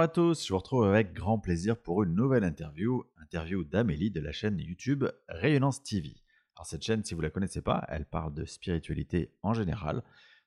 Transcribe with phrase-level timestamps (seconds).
[0.00, 4.10] Bonjour à tous, je vous retrouve avec grand plaisir pour une nouvelle interview, interview d'Amélie
[4.10, 6.16] de la chaîne YouTube Rayonnance TV.
[6.56, 10.02] Alors cette chaîne, si vous ne la connaissez pas, elle parle de spiritualité en général,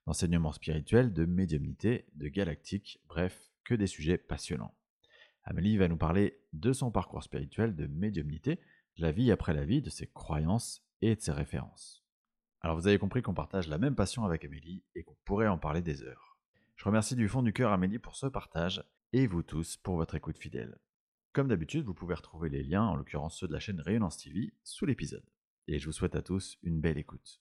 [0.08, 4.74] d'enseignement spirituel, de médiumnité, de galactique, bref, que des sujets passionnants.
[5.44, 8.60] Amélie va nous parler de son parcours spirituel de médiumnité,
[8.98, 12.04] de la vie après la vie, de ses croyances et de ses références.
[12.62, 15.60] Alors vous avez compris qu'on partage la même passion avec Amélie et qu'on pourrait en
[15.60, 16.40] parler des heures.
[16.76, 20.16] Je remercie du fond du cœur Amélie pour ce partage et vous tous pour votre
[20.16, 20.76] écoute fidèle.
[21.34, 24.52] Comme d'habitude, vous pouvez retrouver les liens, en l'occurrence ceux de la chaîne Rayonnance TV,
[24.64, 25.24] sous l'épisode.
[25.68, 27.40] Et je vous souhaite à tous une belle écoute.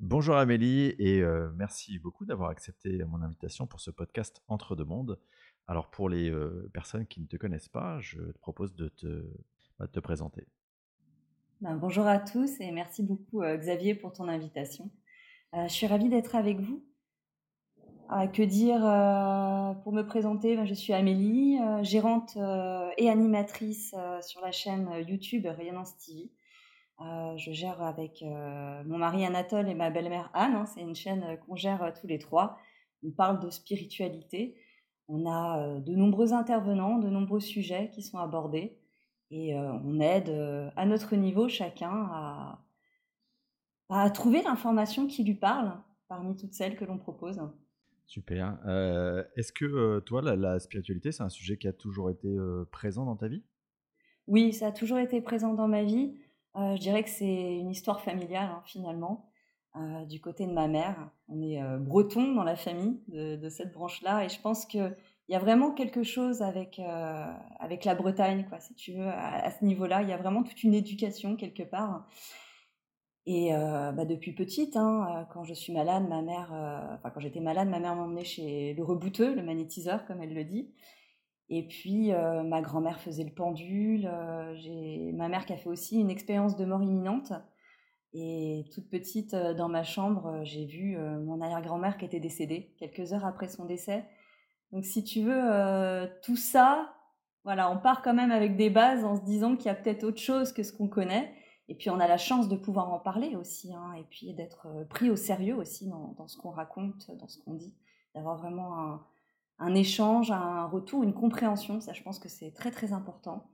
[0.00, 4.84] Bonjour Amélie et euh, merci beaucoup d'avoir accepté mon invitation pour ce podcast Entre deux
[4.84, 5.20] mondes.
[5.68, 9.30] Alors pour les euh, personnes qui ne te connaissent pas, je te propose de te,
[9.78, 10.48] bah, te présenter.
[11.60, 14.90] Ben, bonjour à tous et merci beaucoup euh, Xavier pour ton invitation.
[15.54, 16.82] Je suis ravie d'être avec vous.
[18.32, 18.80] que dire
[19.82, 20.56] pour me présenter?
[20.56, 22.36] Ben, Je suis Amélie, gérante
[22.96, 26.30] et animatrice sur la chaîne YouTube Rayonnance TV.
[27.00, 30.54] je gère avec mon mari Anatole et ma belle-mère Anne.
[30.54, 32.56] Hein, c'est une chaîne qu'on gère tous les trois.
[33.04, 34.56] On parle de spiritualité.
[35.08, 38.78] On a de nombreux intervenants, de nombreux sujets qui sont abordés
[39.30, 40.30] et on aide
[40.76, 42.64] à notre niveau chacun à,
[44.14, 45.72] trouver l'information qui lui parle
[46.08, 47.40] parmi toutes celles que l'on propose.
[48.06, 48.58] Super.
[49.36, 52.36] Est-ce que toi, la, spiritualité, c'est un sujet qui a toujours été
[52.70, 53.42] présent dans ta vie?
[54.26, 56.14] Oui, ça a toujours été présent dans ma vie.
[56.54, 59.30] je dirais que c'est une histoire familiale hein, finalement.
[60.08, 61.10] du côté de ma mère.
[61.28, 64.94] On est breton dans la famille de, cette branche-là et je pense qu'il
[65.28, 66.80] y a vraiment quelque chose avec,
[67.58, 70.02] avec la Bretagne, quoi, si tu veux, à, ce niveau-là.
[70.02, 72.06] Il y a vraiment toute une éducation quelque part.
[73.26, 76.48] Et bah, depuis petite, hein, quand je suis malade, ma mère,
[76.94, 80.44] enfin quand j'étais malade, ma mère m'emmenait chez le rebouteux, le magnétiseur, comme elle le
[80.44, 80.74] dit.
[81.48, 84.10] Et puis ma grand-mère faisait le pendule.
[85.14, 87.32] ma mère qui a fait aussi une expérience de mort imminente.
[88.14, 92.20] Et toute petite, euh, dans ma chambre, euh, j'ai vu euh, mon arrière-grand-mère qui était
[92.20, 94.04] décédée quelques heures après son décès.
[94.70, 96.94] Donc, si tu veux, tout ça,
[97.44, 100.02] voilà, on part quand même avec des bases en se disant qu'il y a peut-être
[100.02, 101.30] autre chose que ce qu'on connaît.
[101.68, 104.86] Et puis, on a la chance de pouvoir en parler aussi, hein, et puis d'être
[104.90, 107.74] pris au sérieux aussi dans, ce qu'on raconte, dans ce qu'on dit,
[108.14, 109.00] d'avoir vraiment
[109.58, 111.80] un, échange, un retour, une compréhension.
[111.80, 113.48] Ça, je pense que c'est très, très important.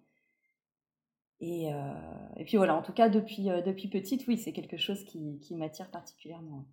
[1.41, 1.95] Et, euh,
[2.37, 5.39] et, puis voilà, en tout cas, depuis, euh, depuis petite, oui, c'est quelque chose qui,
[5.41, 6.67] qui m'attire particulièrement.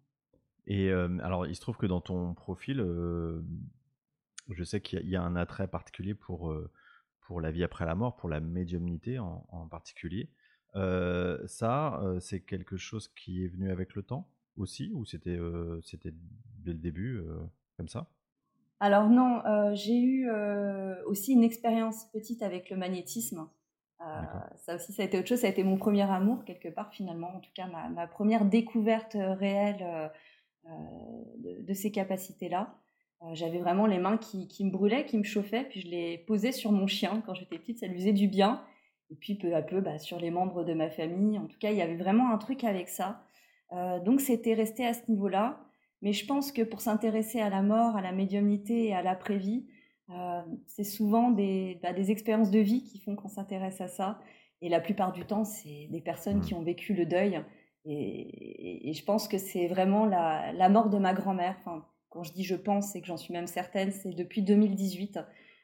[0.66, 2.78] Et euh, alors, il se trouve que dans ton profil,
[4.50, 6.56] je sais qu'il y, a un attrait particulier pour,
[7.22, 10.30] pour la vie après la mort, pour la médiumnité en particulier.
[10.76, 14.28] Ça, c'est quelque chose qui est venu avec le temps
[14.58, 15.40] aussi, ou c'était
[15.84, 16.14] c'était
[16.60, 17.22] dès le début
[17.78, 18.08] comme ça?
[18.80, 19.42] Alors non,
[19.74, 20.30] j'ai eu
[21.06, 23.48] aussi une expérience petite avec le magnétisme.
[24.58, 25.40] Ça aussi, ça a été autre chose.
[25.40, 27.36] Ça a été mon premier amour, quelque part, finalement.
[27.36, 30.12] En tout cas, ma, première découverte réelle
[31.40, 32.76] de, ces capacités-là.
[33.34, 35.64] J'avais vraiment les mains qui, me brûlaient, qui me chauffaient.
[35.64, 37.24] Puis je les posais sur mon chien.
[37.26, 38.62] Quand j'étais petite, ça lui faisait du bien.
[39.12, 41.38] Et puis peu à peu, bah, sur les membres de ma famille.
[41.38, 43.24] En tout cas, il y avait vraiment un truc avec ça.
[44.04, 45.60] donc c'était resté à ce niveau-là.
[46.02, 49.66] Mais je pense que pour s'intéresser à la mort, à la médiumnité et à l'après-vie,
[50.12, 54.20] euh, c'est souvent des, bah, des, expériences de vie qui font qu'on s'intéresse à ça.
[54.62, 56.58] Et la plupart du temps, c'est des personnes qui mmh.
[56.58, 57.44] ont vécu le deuil.
[57.86, 61.56] Et, je pense que c'est vraiment la, la, mort de ma grand-mère.
[61.60, 65.20] Enfin, quand je dis je pense, c'est que j'en suis même certaine, c'est depuis 2018,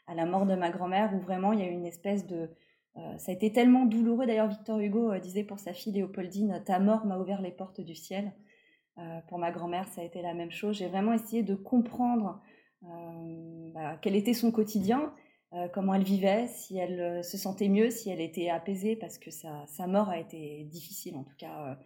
[0.07, 2.49] à la mort de ma grand-mère, où vraiment il y a eu une espèce de...
[2.97, 4.25] Euh, ça a été tellement douloureux.
[4.25, 7.81] D'ailleurs, Victor Hugo euh, disait pour sa fille Léopoldine, ta mort m'a ouvert les portes
[7.81, 8.33] du ciel.
[9.27, 10.77] pour ma grand-mère, ça a été la même chose.
[10.77, 12.41] J'ai vraiment essayé de comprendre
[12.83, 15.13] euh, bah, quel était son quotidien,
[15.53, 19.17] euh, comment elle vivait, si elle euh, se sentait mieux, si elle était apaisée, parce
[19.17, 21.77] que sa, sa mort a été difficile, en tout cas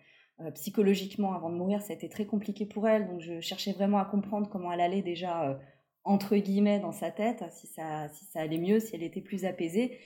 [0.54, 3.08] psychologiquement avant de mourir, ça a été très compliqué pour elle.
[3.08, 5.58] Donc je cherchais vraiment à comprendre comment elle allait déjà
[6.04, 9.46] entre guillemets dans sa tête, si ça, si ça allait mieux, si elle était plus
[9.46, 9.98] apaisée.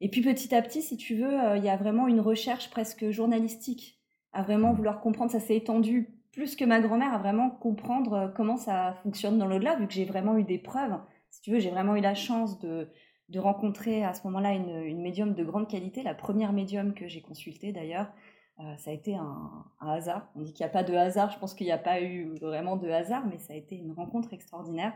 [0.00, 3.10] Et puis petit à petit, si tu veux, il y a vraiment une recherche presque
[3.10, 3.98] journalistique
[4.32, 4.76] à vraiment mmh.
[4.76, 5.30] vouloir comprendre.
[5.30, 9.46] Ça s'est étendu plus que ma grand-mère à vraiment comprendre euh, comment ça fonctionne dans
[9.46, 10.98] l'au-delà, vu que j'ai vraiment eu des preuves.
[11.30, 12.90] Si tu veux, j'ai vraiment eu la chance de,
[13.30, 17.08] de rencontrer à ce moment-là une, une, médium de grande qualité, la première médium que
[17.08, 18.12] j'ai consultée d'ailleurs.
[18.60, 20.28] Euh, ça a été un, hasard.
[20.36, 22.34] On dit qu'il n'y a pas de hasard, je pense qu'il n'y a pas eu
[22.34, 24.92] vraiment de hasard, mais ça a été une rencontre extraordinaire.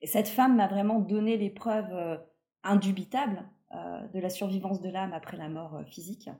[0.00, 2.16] Et cette femme m'a vraiment donné les preuves euh,
[2.62, 3.42] indubitables
[3.74, 6.30] de la survivance de l'âme après la mort physique.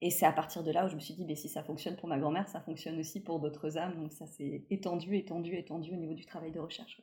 [0.00, 1.96] Et c'est à partir de là où je me suis dit, mais si ça fonctionne
[1.96, 3.96] pour ma grand-mère, ça fonctionne aussi pour d'autres âmes.
[3.96, 7.02] Donc ça s'est étendu, étendu, étendu au niveau du travail de recherche.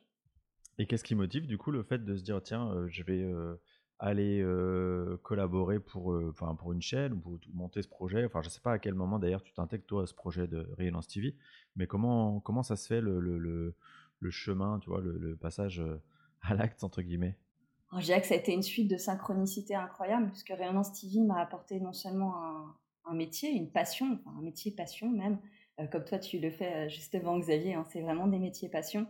[0.78, 3.26] Et qu'est-ce qui motive du coup le fait de se dire, tiens, je vais
[3.98, 4.44] aller
[5.22, 8.24] collaborer pour, pour une chaîne ou pour monter ce projet?
[8.24, 10.46] Enfin, je ne sais pas à quel moment d'ailleurs tu t'intègres toi à ce projet
[10.46, 11.34] de Rayonnance TV,
[11.76, 13.74] mais comment, comment ça se fait le, le,
[14.20, 15.82] le, chemin, tu vois, le, passage
[16.40, 17.36] à l'acte, entre guillemets?
[17.92, 21.40] Je dirais que ça a été une suite de synchronicité incroyable, puisque Rayonnance TV m'a
[21.40, 22.34] apporté non seulement
[23.04, 25.38] un, métier, une passion, un métier passion même,
[25.90, 29.06] comme toi tu le fais justement Xavier, hein, c'est vraiment des métiers passion,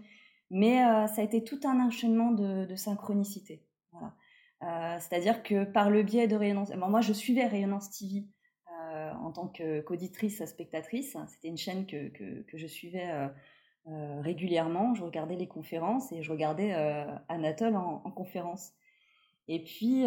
[0.51, 0.77] mais
[1.09, 3.65] ça a été tout un enchaînement de, synchronicité.
[3.93, 4.15] Voilà.
[4.63, 8.27] Euh, c'est-à-dire que par le biais de Rayonnance, moi je suivais Rayonnance TV
[8.73, 11.17] euh, en tant qu'auditrice, spectatrice.
[11.29, 13.11] C'était une chaîne que, que, je suivais
[13.89, 14.95] euh, régulièrement.
[14.95, 16.75] Je regardais les conférences et je regardais
[17.29, 18.73] Anatole en, conférence.
[19.49, 20.07] Et puis.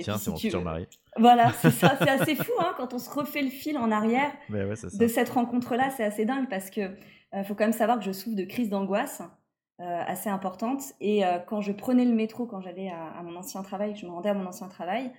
[0.00, 0.86] tiens, c'est mon futur mari.
[1.16, 4.32] Voilà, c'est ça, c'est assez fou hein, quand on se refait le fil en arrière
[4.50, 6.96] de cette rencontre-là, c'est assez dingue parce que
[7.44, 9.22] faut quand même savoir que je souffre de crise d'angoisse.
[9.80, 10.82] Euh, assez importante.
[11.00, 14.12] Et euh, quand je prenais le métro, quand j'allais à, mon ancien travail, je me
[14.12, 15.10] rendais à mon ancien travail,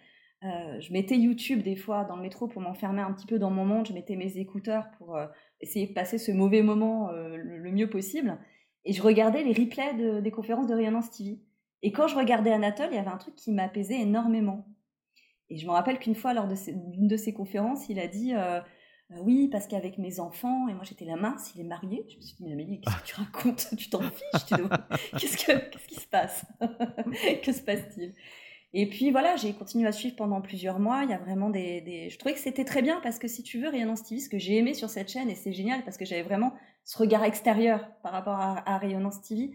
[0.45, 3.49] euh, je mettais YouTube des fois dans le métro pour m'enfermer un petit peu dans
[3.49, 3.85] mon monde.
[3.85, 5.19] Je mettais mes écouteurs pour
[5.61, 8.37] essayer de passer ce mauvais moment le, mieux possible.
[8.83, 11.39] Et je regardais les replays des conférences de Rayonnance TV.
[11.81, 14.67] Et quand je regardais Anatole, il y avait un truc qui m'apaisait énormément.
[15.49, 18.33] Et je me rappelle qu'une fois, lors d'une de, de, ces conférences, il a dit
[19.11, 22.05] euh, oui, parce qu'avec mes enfants, et moi j'étais la mince, il est marié.
[22.09, 23.67] Je me suis dit, mais Amélie, qu'est-ce que tu racontes?
[23.77, 24.45] Tu t'en fiches
[25.19, 26.45] qu'est-ce, qu'est-ce qui se passe?
[27.43, 28.13] Que se passe-t-il?
[28.77, 31.03] Et puis voilà, j'ai continué à suivre pendant plusieurs mois.
[31.03, 32.09] Il y a vraiment des.
[32.09, 34.37] Je trouvais que c'était très bien parce que si tu veux, Rayonnance TV, ce que
[34.37, 37.89] j'ai aimé sur cette chaîne, et c'est génial parce que j'avais vraiment ce regard extérieur
[38.03, 39.51] par rapport à, Rayonnance TV,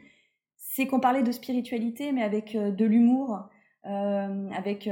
[0.57, 3.49] c'est qu'on parlait de spiritualité, mais avec euh, de l'humour,
[3.85, 4.89] euh, avec.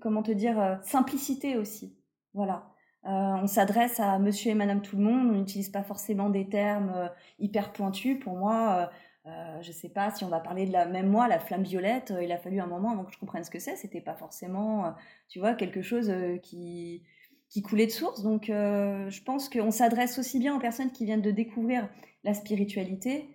[0.00, 1.94] comment te dire Simplicité aussi.
[2.32, 2.70] Voilà.
[3.06, 6.48] Euh, on s'adresse à monsieur et madame tout le monde, on n'utilise pas forcément des
[6.48, 8.18] termes euh, hyper pointus.
[8.20, 8.90] Pour moi,
[9.30, 11.62] euh, je ne sais pas si on va parler de la même moi, la flamme
[11.62, 13.76] violette, il a fallu un moment avant que je comprenne ce que c'est.
[13.76, 14.94] C'était pas forcément,
[15.28, 16.12] tu vois, quelque chose
[16.42, 17.02] qui,
[17.48, 18.22] qui coulait de source.
[18.22, 21.88] Donc, je pense qu'on s'adresse aussi bien aux personnes qui viennent de découvrir
[22.24, 23.28] la spiritualité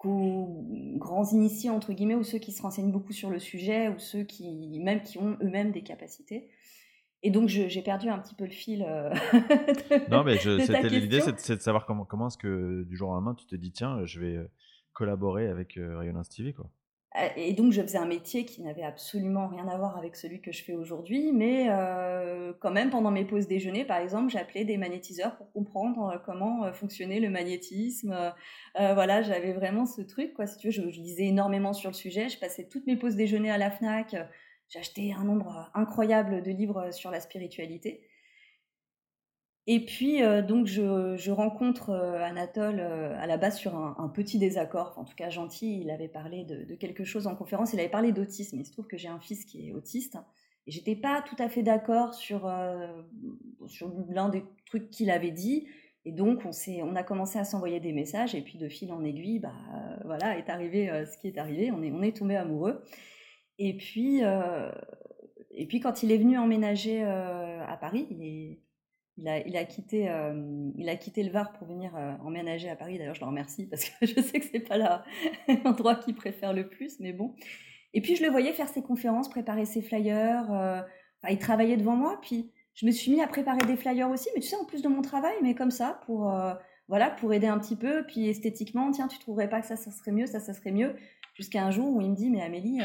[0.00, 0.64] qu'aux
[0.96, 4.22] grands initiés, entre guillemets, ou ceux qui se renseignent beaucoup sur le sujet, ou ceux
[4.22, 6.48] qui, même qui ont eux-mêmes des capacités.
[7.22, 8.82] Et donc, j'ai perdu un petit peu le fil.
[8.82, 9.12] Euh,
[10.10, 13.34] non, mais c'était l'idée, c'est de savoir comment, comment est-ce que du jour au lendemain,
[13.34, 14.50] tu te dis, tiens, je vais euh,
[14.92, 16.70] collaborer avec Rayonnance TV, quoi.
[17.36, 20.52] Et donc, je faisais un métier qui n'avait absolument rien à voir avec celui que
[20.52, 21.66] je fais aujourd'hui, mais
[22.60, 27.18] quand même, pendant mes pauses déjeuner, par exemple, j'appelais des magnétiseurs pour comprendre comment fonctionnait
[27.18, 28.32] le magnétisme.
[28.76, 30.46] voilà, j'avais vraiment ce truc, quoi.
[30.46, 32.28] Si tu veux, je, je, lisais énormément sur le sujet.
[32.28, 34.14] Je passais toutes mes pauses déjeuner à la Fnac
[34.78, 38.02] acheté un nombre incroyable de livres sur la spiritualité.
[39.66, 45.04] Et puis, euh, donc, je, rencontre Anatole à la base sur un, petit désaccord, en
[45.04, 45.80] tout cas gentil.
[45.80, 47.72] Il avait parlé de, quelque chose en conférence.
[47.72, 48.58] Il avait parlé d'autisme.
[48.58, 50.16] Il se trouve que j'ai un fils qui est autiste.
[50.66, 52.50] Et j'étais pas tout à fait d'accord sur,
[53.66, 55.66] sur l'un des trucs qu'il avait dit.
[56.04, 56.50] Et donc, on,
[56.82, 58.34] on a commencé à s'envoyer des messages.
[58.34, 59.54] Et puis, de fil en aiguille, bah,
[60.04, 61.70] voilà, est arrivé ce qui est arrivé.
[61.70, 62.82] On est, on est tombé amoureux.
[63.62, 64.72] Et puis, euh,
[65.50, 68.58] et puis quand il est venu emménager euh, à Paris, il, est,
[69.16, 72.76] il, a, il, a quitté, euh, il a quitté le Var pour venir emménager à
[72.76, 72.98] Paris.
[72.98, 74.78] D'ailleurs, je le remercie parce que je sais que c'est pas
[75.64, 77.34] l'endroit qu'il préfère le plus, mais bon.
[77.92, 80.84] Et puis je le voyais faire ses conférences, préparer ses flyers.
[81.28, 84.40] il travaillait devant moi, puis je me suis mis à préparer des flyers aussi, mais
[84.40, 86.32] tu sais, en plus de mon travail, mais comme ça, pour,
[86.88, 88.04] voilà, pour aider un petit peu.
[88.06, 90.94] Puis esthétiquement, tiens, tu trouverais pas que ça, ça serait mieux, ça, ça serait mieux.
[91.34, 92.80] Jusqu'à un jour où il me dit, mais Amélie,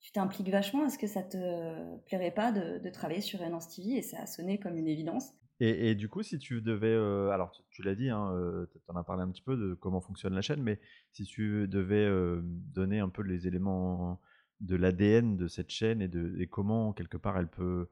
[0.00, 0.86] tu t'impliques vachement.
[0.86, 4.58] Est-ce que ça te plairait pas de, travailler sur Renance TV Et ça a sonné
[4.58, 5.32] comme une évidence.
[5.58, 8.96] Et, du coup, si tu devais, euh, alors tu, l'as dit, hein, euh, tu en
[8.96, 10.78] as parlé un petit peu de comment fonctionne la chaîne, mais
[11.12, 14.20] si tu devais euh, donner un peu les éléments
[14.60, 17.88] de l'ADN de cette chaîne et, de, comment quelque part elle peut,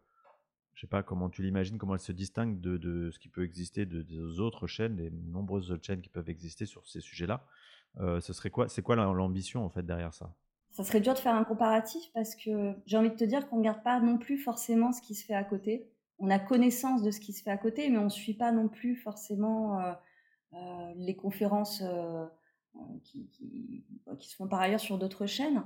[0.75, 3.87] je sais pas comment tu l'imagines, comment elle se distingue de, ce qui peut exister
[3.87, 7.47] de, des autres chaînes, des nombreuses autres chaînes qui peuvent exister sur ces sujets-là,
[7.99, 10.35] ce serait quoi C'est quoi l'ambition en fait derrière ça?
[10.75, 13.57] Ça serait dur de faire un comparatif parce que j'ai envie de te dire qu'on
[13.57, 15.89] ne regarde pas non plus forcément ce qui se fait à côté.
[16.19, 18.51] On a connaissance de ce qui se fait à côté, mais on ne suit pas
[18.51, 19.93] non plus forcément euh,
[20.55, 22.27] euh, les conférences euh,
[23.05, 23.29] qui,
[24.19, 25.63] qui, se font par ailleurs sur d'autres chaînes.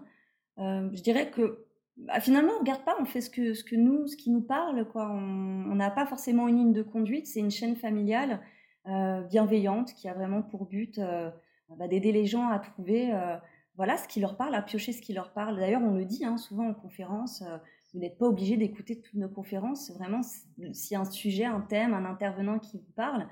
[0.59, 1.65] je dirais que
[1.97, 4.87] bah, finalement, on ne regarde pas, on fait ce que, nous, ce qui nous parle.
[4.95, 8.41] On n'a pas forcément une ligne de conduite, c'est une chaîne familiale
[8.85, 11.01] bienveillante qui a vraiment pour but
[11.79, 13.11] bah, d'aider les gens à trouver
[13.79, 15.57] voilà ce qui leur parle, à piocher ce qui leur parle.
[15.57, 17.59] D'ailleurs, on le dit hein, souvent en conférence, euh,
[17.95, 19.93] vous n'êtes pas obligé d'écouter toutes nos conférences.
[19.93, 23.29] Vraiment, s'il y a un sujet, un thème, un intervenant qui vous parle,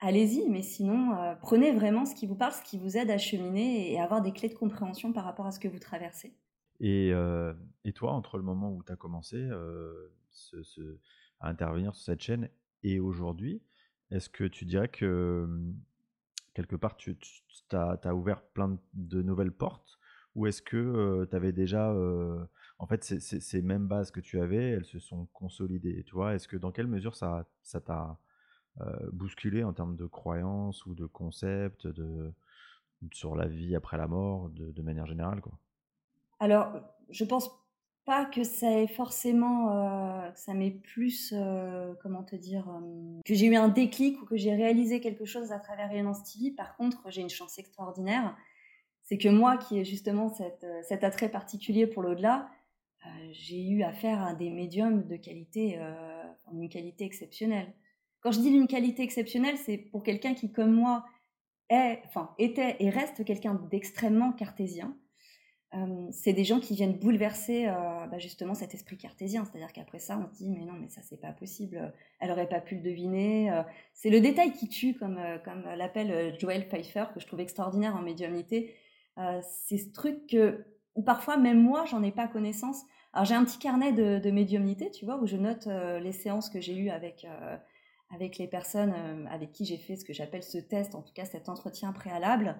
[0.00, 0.48] allez-y.
[0.48, 3.92] Mais sinon, euh, prenez vraiment ce qui vous parle, ce qui vous aide à cheminer
[3.92, 6.34] et avoir des clés de compréhension par rapport à ce que vous traversez.
[6.80, 7.54] Et, euh,
[7.94, 9.48] toi, entre le moment où tu as commencé
[11.38, 12.50] à intervenir sur cette chaîne
[12.82, 13.62] et aujourd'hui,
[14.10, 15.48] est-ce que tu dirais que
[16.56, 17.18] quelque part tu,
[17.72, 19.98] as, as, ouvert plein de nouvelles portes
[20.34, 21.94] ou est-ce que tu avais déjà
[22.78, 26.04] en fait, ces mêmes bases que tu avais, elles se sont consolidées.
[26.04, 28.18] Tu vois, est-ce que dans quelle mesure ça, ça t'a
[29.12, 32.34] bousculé en termes de croyances ou de concepts, de,
[33.12, 35.52] sur la vie après la mort, de, manière générale, quoi?
[36.38, 37.50] Alors, je pense
[38.06, 41.34] pas que ça ait forcément, ça m'ait plus,
[42.00, 42.64] comment te dire,
[43.24, 46.52] que j'ai eu un déclic ou que j'ai réalisé quelque chose à travers Rayonnance TV.
[46.52, 48.36] Par contre, j'ai une chance extraordinaire,
[49.02, 52.48] c'est que moi, qui ai justement cet attrait particulier pour l'au-delà,
[53.06, 56.22] euh, j'ai eu affaire à des médiums de qualité, euh,
[56.52, 57.72] une qualité exceptionnelle.
[58.20, 61.04] Quand je dis une qualité exceptionnelle, c'est pour quelqu'un qui, comme moi,
[61.68, 64.96] est, enfin, était et reste quelqu'un d'extrêmement cartésien.
[65.74, 69.44] Euh, c'est des gens qui viennent bouleverser bah, justement cet esprit cartésien.
[69.44, 71.92] C'est-à-dire qu'après ça, on se dit mais non, mais ça c'est pas possible.
[72.20, 73.50] Elle aurait pas pu le deviner.
[73.92, 78.02] c'est le détail qui tue, comme, comme l'appelle Joel Pfeiffer, que je trouve extraordinaire en
[78.02, 78.74] médiumnité.
[79.42, 80.64] c'est ce truc que,
[81.04, 82.84] parfois même moi, j'en ai pas connaissance.
[83.16, 86.50] Alors j'ai un petit carnet de, médiumnité, tu vois, où je note euh, les séances
[86.50, 87.56] que j'ai eues avec, euh,
[88.14, 91.14] avec les personnes euh, avec qui j'ai fait ce que j'appelle ce test, en tout
[91.14, 92.56] cas cet entretien préalable.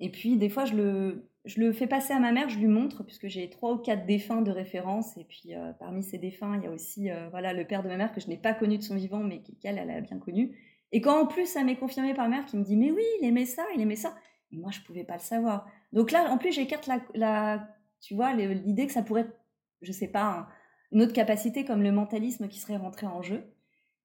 [0.00, 2.66] Et puis des fois, je le, je le fais passer à ma mère, je lui
[2.66, 5.16] montre, puisque j'ai trois ou quatre défunts de référence.
[5.16, 8.12] Et puis parmi ces défunts, il y a aussi voilà, le père de ma mère
[8.12, 10.56] que je n'ai pas connu de son vivant, mais qu'elle, elle a bien connu.
[10.92, 13.02] Et quand en plus ça m'est confirmé par ma mère qui me dit Mais oui,
[13.20, 14.14] il aimait ça, il aimait ça.
[14.52, 15.66] Et moi, je ne pouvais pas le savoir.
[15.92, 17.68] Donc là, en plus, j'écarte la,
[18.00, 19.36] tu vois, l'idée que ça pourrait être,
[19.82, 20.48] je sais pas,
[20.92, 23.44] une autre capacité comme le mentalisme qui serait rentré en jeu.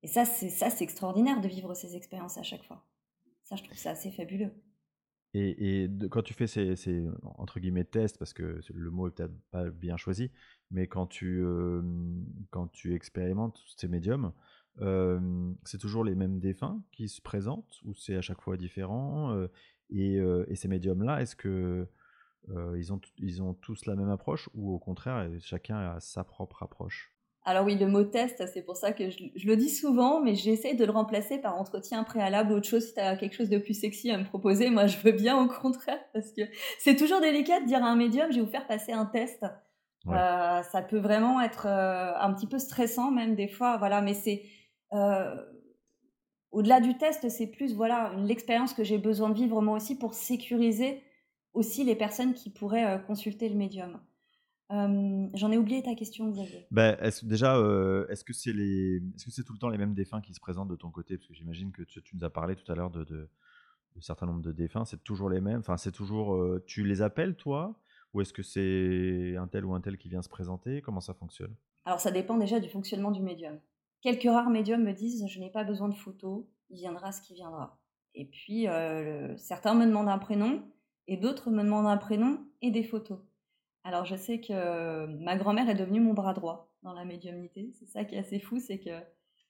[0.03, 2.83] Et ça, c'est extraordinaire de vivre ces expériences à chaque fois.
[3.43, 4.51] Ça, je trouve ça assez fabuleux.
[5.33, 6.75] Et, quand tu fais ces,
[7.89, 10.31] tests, parce que le mot est peut-être pas bien choisi,
[10.71, 11.43] mais quand tu
[12.93, 14.33] expérimentes ces médiums,
[15.63, 19.47] c'est toujours les mêmes défunts qui se présentent ou c'est à chaque fois différent
[19.89, 20.19] et,
[20.55, 21.87] ces médiums là, est-ce que
[22.47, 27.13] ils ont tous la même approche ou au contraire, chacun a sa propre approche?
[27.43, 30.75] Alors oui, le mot test, c'est pour ça que je, le dis souvent, mais j'essaie
[30.75, 32.85] de le remplacer par entretien préalable ou autre chose.
[32.85, 35.41] Si tu as quelque chose de plus sexy à me proposer, moi je veux bien
[35.41, 36.41] au contraire, parce que
[36.79, 39.43] c'est toujours délicat de dire à un médium, je vais vous faire passer un test.
[40.07, 44.13] Euh, ça peut vraiment être euh, un petit peu stressant même des fois, voilà, mais
[44.13, 44.43] c'est...
[46.51, 50.13] au-delà du test, c'est plus voilà l'expérience que j'ai besoin de vivre moi aussi pour
[50.13, 51.01] sécuriser
[51.53, 53.99] aussi les personnes qui pourraient euh, consulter le médium.
[54.71, 56.65] Euh, j'en ai oublié ta question, Xavier.
[56.71, 59.77] Ben, est déjà, euh, est-ce que c'est les, est-ce que c'est tout le temps les
[59.77, 61.17] mêmes défunts qui se présentent de ton côté?
[61.17, 63.29] Parce que j'imagine que tu, nous as parlé tout à l'heure de, de,
[63.95, 64.85] de certain nombre de défunts.
[64.85, 65.59] C'est toujours les mêmes?
[65.59, 66.39] Enfin, c'est toujours.
[66.65, 67.75] tu les appelles toi?
[68.13, 70.81] Ou est-ce que c'est un tel ou un tel qui vient se présenter?
[70.81, 71.53] Comment ça fonctionne?
[71.85, 73.59] Alors, ça dépend déjà du fonctionnement du médium.
[74.01, 77.33] Quelques rares médiums me disent je n'ai pas besoin de photos, il viendra ce qui
[77.33, 77.77] viendra.
[78.15, 78.67] Et puis,
[79.37, 80.61] certains me demandent un prénom
[81.07, 83.19] et d'autres me demandent un prénom et des photos.
[83.83, 87.71] Alors je sais que euh, ma grand-mère est devenue mon bras droit dans la médiumnité.
[87.79, 88.99] C'est ça qui est assez fou, c'est que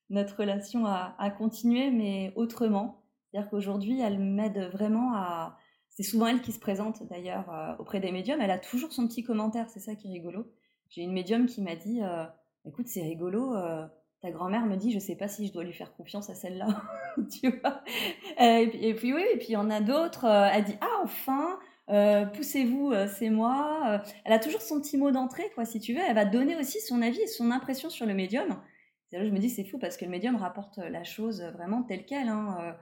[0.10, 3.04] notre relation a, continué, mais autrement.
[3.30, 5.58] C'est-à-dire qu'aujourd'hui, elle m'aide vraiment à...
[5.88, 8.42] C'est souvent elle qui se présente d'ailleurs euh, auprès des médiums.
[8.42, 10.52] Elle a toujours son petit commentaire, c'est ça qui est rigolo.
[10.90, 12.26] J'ai une médium qui m'a dit, euh,
[12.66, 13.56] écoute, c'est rigolo,
[14.22, 16.68] ta grand-mère me dit, je sais pas si je dois lui faire confiance à celle-là,
[17.32, 17.82] tu vois?
[18.38, 20.26] Et puis, oui, et puis il y en a d'autres.
[20.26, 21.58] Elle dit, ah enfin,
[21.92, 24.04] euh, poussez-vous, euh, c'est moi.
[24.26, 26.02] Elle a toujours son petit mot d'entrée, quoi, si tu veux.
[26.02, 28.60] Elle va donner aussi son avis et son impression sur le médium.
[29.12, 32.06] Là, je me dis, c'est fou parce que le médium rapporte la chose vraiment telle
[32.06, 32.30] qu'elle.
[32.30, 32.78] Hein.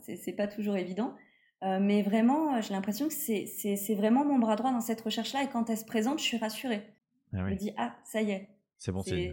[0.00, 1.16] c'est pas toujours évident.
[1.62, 5.42] mais vraiment, j'ai l'impression que c'est vraiment mon bras droit dans cette recherche-là.
[5.42, 6.86] Et quand elle se présente, je suis rassurée.
[7.32, 8.48] Ah je me dis, ah, ça y est.
[8.78, 9.32] C'est bon, c'est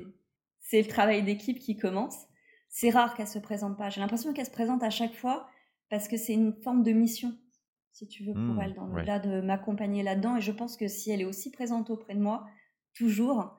[0.68, 2.26] c'est le travail d'équipe qui commence.
[2.68, 3.90] C'est rare qu'elle se présente pas.
[3.90, 5.48] J'ai l'impression qu'elle se présente à chaque fois
[5.90, 7.34] parce que c'est une forme de mission,
[7.98, 10.38] si tu veux, pour mmh, elle, dans le là de m'accompagner là-dedans.
[10.38, 12.46] Et je pense que si elle est aussi présente auprès de moi,
[12.94, 13.58] toujours,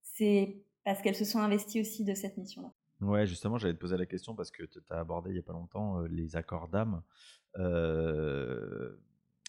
[0.00, 2.72] c'est parce qu'elle se sont investie aussi de cette mission-là.
[3.00, 5.42] Ouais, justement, j'allais te poser la question parce que tu as abordé il n'y a
[5.42, 7.02] pas longtemps euh, les accords d'âme
[7.58, 8.96] euh,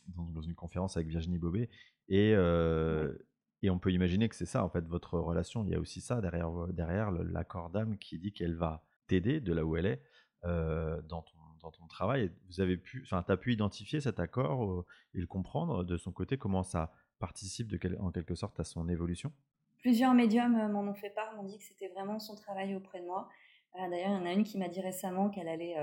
[0.08, 1.70] dans, une conférence avec Virginie Bobet.
[2.08, 3.14] Et, euh,
[3.62, 5.64] et on peut imaginer que c'est ça, en fait, votre relation.
[5.66, 9.54] Il y a aussi ça derrière, derrière l'accord d'âme qui dit qu'elle va t'aider de
[9.54, 10.02] là où elle est
[10.44, 12.32] dans, ton, dans ton travail.
[12.48, 16.12] Vous avez pu, enfin, as pu identifier cet accord euh, et le comprendre de son
[16.12, 19.32] côté, comment ça participe en quelque sorte à son évolution?
[19.80, 23.06] Plusieurs médiums m'en ont fait part, m'ont dit que c'était vraiment son travail auprès de
[23.06, 23.30] moi.
[23.76, 25.76] D'ailleurs, il y en a une qui m'a dit récemment qu'elle allait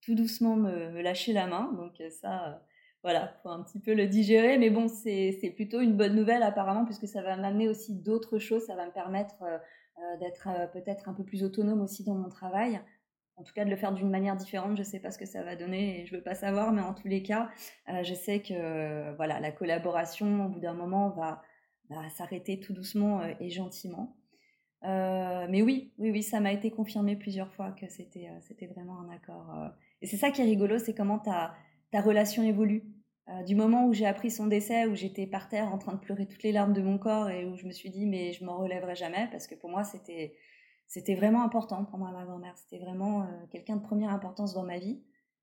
[0.00, 1.72] tout doucement me, lâcher la main.
[1.74, 2.64] Donc ça,
[3.02, 4.58] voilà, faut un petit peu le digérer.
[4.58, 8.64] Mais bon, c'est plutôt une bonne nouvelle apparemment, puisque ça va m'amener aussi d'autres choses.
[8.64, 9.44] Ça va me permettre
[10.18, 12.80] d'être peut-être un peu plus autonome aussi dans mon travail
[13.36, 14.76] en tout cas de le faire d'une manière différente.
[14.76, 16.72] Je ne sais pas ce que ça va donner et je ne veux pas savoir,
[16.72, 17.50] mais en tous les cas,
[17.88, 21.42] euh, je sais que voilà, la collaboration, au bout d'un moment, va,
[22.10, 24.16] s'arrêter tout doucement euh, et gentiment.
[24.84, 29.00] Euh, mais oui, oui, oui, ça m'a été confirmé plusieurs fois que c'était c'était vraiment
[29.00, 29.70] un accord.
[30.02, 31.54] Et c'est ça qui est rigolo, c'est comment ta,
[31.90, 32.84] ta relation évolue.
[33.46, 36.26] du moment où j'ai appris son décès, où j'étais par terre en train de pleurer
[36.26, 38.58] toutes les larmes de mon corps et où je me suis dit mais je m'en
[38.58, 40.34] relèverai jamais parce que pour moi c'était
[40.94, 42.56] c'était vraiment important pour moi, ma grand-mère.
[42.56, 45.02] C'était vraiment euh, quelqu'un de première importance dans ma vie.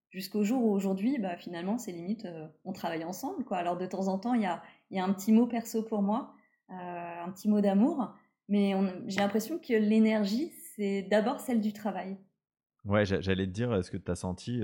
[0.10, 3.44] Jusqu'au jour où aujourd'hui, bah, finalement, c'est limite, euh, on travaille ensemble.
[3.44, 3.58] Quoi.
[3.58, 6.04] Alors de temps en temps, il y a, y a, un petit mot perso pour
[6.04, 6.34] moi,
[6.70, 8.14] euh, un petit mot d'amour.
[8.48, 8.74] Mais
[9.08, 12.18] j'ai l'impression que l'énergie, c'est d'abord celle du travail.
[12.86, 14.62] Ouais, j'allais te dire, est-ce que tu as senti,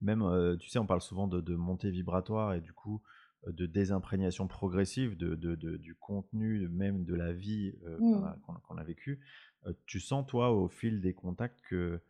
[0.00, 3.02] même, tu sais, on parle souvent de, montée vibratoire et du coup
[3.46, 8.20] de dés'imprégnation progressive de, de, du contenu, même de la vie mmh.
[8.42, 9.20] qu'on a, a vécue
[9.86, 12.00] tu sens, toi, au fil des contacts, que,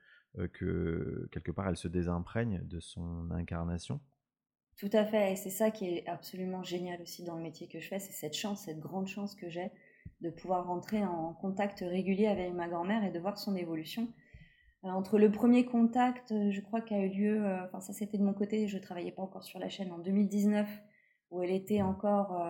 [0.53, 4.01] que quelque part, elle se désimprègne de son incarnation?
[4.81, 7.81] Tout à fait, et c'est ça qui est absolument génial aussi dans le métier que
[7.81, 9.71] je fais, c'est cette chance, cette grande chance que j'ai
[10.23, 14.09] de pouvoir rentrer en contact régulier avec ma grand-mère et de voir son évolution.
[14.83, 18.69] entre le premier contact, je crois qu'a eu lieu, enfin ça c'était de mon côté,
[18.69, 20.67] je ne travaillais pas encore sur la chaîne en 2019,
[21.31, 22.43] où elle était encore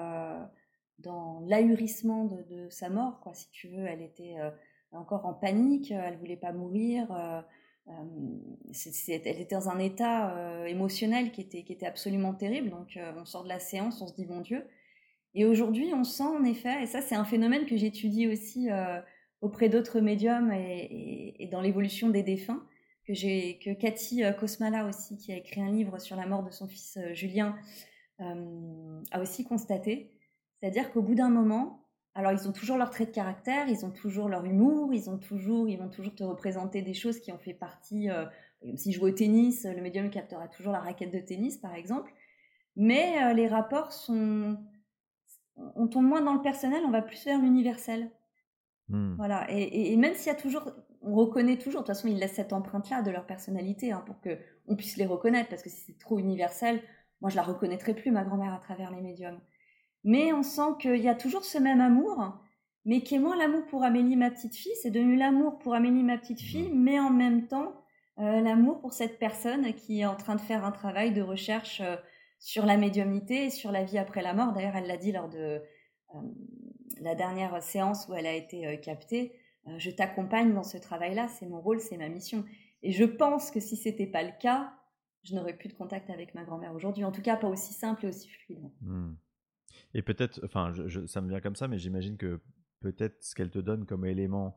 [1.01, 4.37] dans l'ahurissement de, de, sa mort, quoi, si tu veux, elle était
[4.93, 7.11] encore en panique, elle voulait pas mourir.
[7.13, 7.41] Euh,
[7.89, 7.93] euh,
[9.09, 12.71] elle était dans un état euh, émotionnel qui était, qui était absolument terrible.
[12.71, 14.65] Donc on sort de la séance, on se dit bon Dieu.
[15.35, 18.69] Et aujourd'hui, on sent en effet, et ça c'est un phénomène que j'étudie aussi
[19.41, 22.67] auprès d'autres médiums et, dans l'évolution des défunts,
[23.07, 26.67] que, que Cathy Kosmala aussi, qui a écrit un livre sur la mort de son
[26.67, 27.57] fils Julien,
[28.19, 30.11] a aussi constaté.
[30.59, 31.81] C'est-à-dire qu'au bout d'un moment,
[32.15, 35.19] alors, ils ont toujours leur trait de caractère, ils ont toujours leur humour, ils ont
[35.19, 38.11] toujours, ils vont toujours te représenter des choses qui ont fait partie.
[38.11, 38.27] Euh,
[38.75, 42.13] si je joue au tennis, le médium captera toujours la raquette de tennis, par exemple.
[42.77, 44.59] Mais euh, les rapports sont,
[45.57, 48.11] on tombe moins dans le personnel, on va plus vers l'universel.
[48.89, 49.15] Hmm.
[49.15, 49.47] Voilà.
[49.49, 51.83] Et, même s'il y a toujours, on reconnaît toujours.
[51.83, 54.97] De toute façon, ils laissent cette empreinte-là de leur personnalité hein, pour que on puisse
[54.97, 55.49] les reconnaître.
[55.49, 56.83] Parce que si c'est trop universel,
[57.21, 59.41] moi, je la reconnaîtrais plus ma grand-mère à travers les médiums
[60.05, 62.35] mais on sent qu'il y a toujours ce même amour,
[62.85, 66.03] mais qui est moins l'amour pour Amélie, ma petite fille, c'est devenu l'amour pour Amélie,
[66.03, 67.75] ma petite fille, mais en même temps
[68.21, 71.81] euh, l'amour pour cette personne qui est en train de faire un travail de recherche
[71.81, 71.97] euh,
[72.39, 74.53] sur la médiumnité et sur la vie après la mort.
[74.53, 75.63] D'ailleurs, elle l'a dit lors de
[76.15, 76.19] euh,
[77.01, 79.33] la dernière séance où elle a été captée.
[79.79, 82.45] je t'accompagne dans ce travail-là, c'est mon rôle, c'est ma mission.
[82.83, 84.73] Et je pense que si c'était pas le cas,
[85.23, 87.05] je n'aurais plus de contact avec ma grand-mère aujourd'hui.
[87.05, 88.71] En tout cas, pas aussi simple et aussi fluide.
[88.83, 89.13] Mmh.
[89.95, 90.73] Et peut-être, enfin,
[91.07, 92.41] ça me vient comme ça, mais j'imagine que
[92.81, 94.57] peut-être ce qu'elle te donne comme élément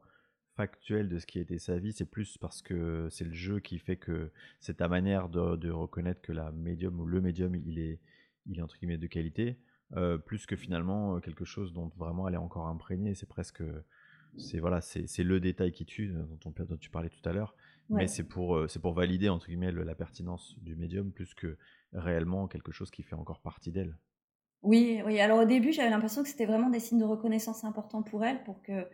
[0.56, 3.80] factuel de ce qui était sa vie, c'est plus parce que c'est le jeu qui
[3.80, 8.00] fait que c'est ta manière de, reconnaître que la médium ou le médium, il est,
[8.46, 9.58] il est entre guillemets de qualité,
[9.96, 13.16] euh, plus que finalement euh, quelque chose dont vraiment elle est encore imprégnée.
[13.16, 13.64] C'est presque,
[14.38, 17.56] c'est voilà, c'est le détail qui tue dont, dont tu parlais tout à l'heure,
[17.90, 21.58] mais c'est pour, euh, c'est pour valider entre guillemets la pertinence du médium plus que
[21.94, 23.98] réellement quelque chose qui fait encore partie d'elle.
[24.64, 25.20] Oui, oui.
[25.20, 28.42] Alors au début, j'avais l'impression que c'était vraiment des signes de reconnaissance importants pour elle,
[28.44, 28.88] pour que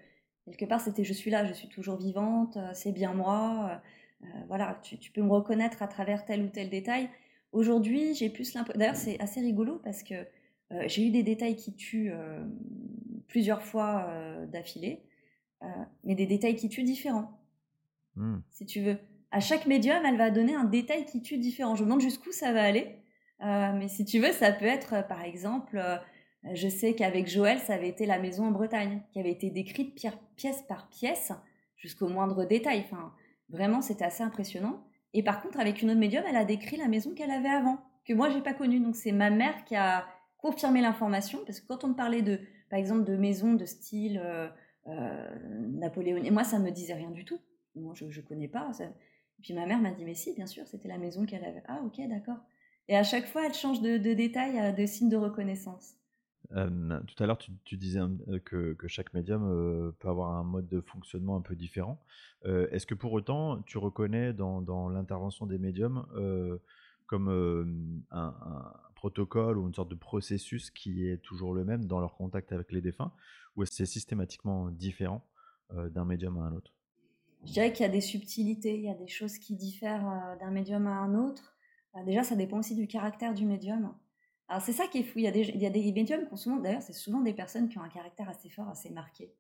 [0.46, 3.70] quelque part c'était je suis là, je suis toujours vivante, euh, c'est bien moi.
[3.72, 7.10] Euh, euh, voilà, tu, peux me reconnaître à travers tel ou tel détail.
[7.52, 8.80] Aujourd'hui, j'ai plus l'impression.
[8.80, 10.16] D'ailleurs, c'est assez rigolo parce que
[10.86, 12.12] j'ai eu des détails qui tuent
[13.28, 14.08] plusieurs fois
[14.48, 15.02] d'affilée,
[16.04, 17.40] mais des détails qui tuent différents.
[18.18, 18.40] Mmh.
[18.52, 18.98] Si tu veux.
[19.32, 21.76] À chaque médium, elle va donner un détail qui tue différent.
[21.76, 22.99] Je me demande jusqu'où ça va aller.
[23.42, 25.98] Euh, mais si tu veux, ça peut être, euh, par exemple, euh,
[26.54, 29.96] je sais qu'avec Joël, ça avait été la maison en Bretagne, qui avait été décrite
[30.36, 31.32] pièce par pièce,
[31.78, 32.84] jusqu'au moindre détail.
[32.86, 33.14] Enfin,
[33.50, 34.84] vraiment, c'était assez impressionnant.
[35.14, 37.80] Et par contre, avec une autre médium, elle a décrit la maison qu'elle avait avant,
[38.06, 38.80] que moi, j'ai pas connue.
[38.80, 40.06] Donc, c'est ma mère qui a
[40.38, 44.22] confirmé l'information, parce que quand on parlait de, par exemple, de maisons de style
[44.86, 47.40] napoléonien, moi, ça me disait rien du tout.
[47.76, 48.72] Moi, je, ne connais pas.
[48.80, 51.64] Et puis ma mère m'a dit, mais si, bien sûr, c'était la maison qu'elle avait.
[51.68, 52.40] Ah, ok, d'accord.
[52.90, 55.94] Et à chaque fois, elle change de, de détails, de signes de reconnaissance.
[56.50, 60.82] tout à l'heure, tu, disais euh, que, chaque médium euh, peut avoir un mode de
[60.82, 62.02] fonctionnement un peu différent.
[62.46, 66.06] Euh, est-ce que pour autant, tu reconnais dans, l'intervention des médiums
[67.06, 72.16] comme un, protocole ou une sorte de processus qui est toujours le même dans leur
[72.16, 73.14] contact avec les défunts
[73.56, 75.24] Ou est-ce que c'est systématiquement différent
[75.72, 76.74] d'un médium à un autre?
[77.46, 80.50] Je dirais qu'il y a des subtilités, il y a des choses qui diffèrent d'un
[80.50, 81.56] médium à un autre.
[82.06, 83.94] Déjà, ça dépend aussi du caractère du médium.
[84.48, 85.28] Alors c'est ça qui est fou, il y
[85.66, 88.28] a des, médiums qui ont souvent, d'ailleurs c'est souvent des personnes qui ont un caractère
[88.30, 89.32] assez fort, assez marqué.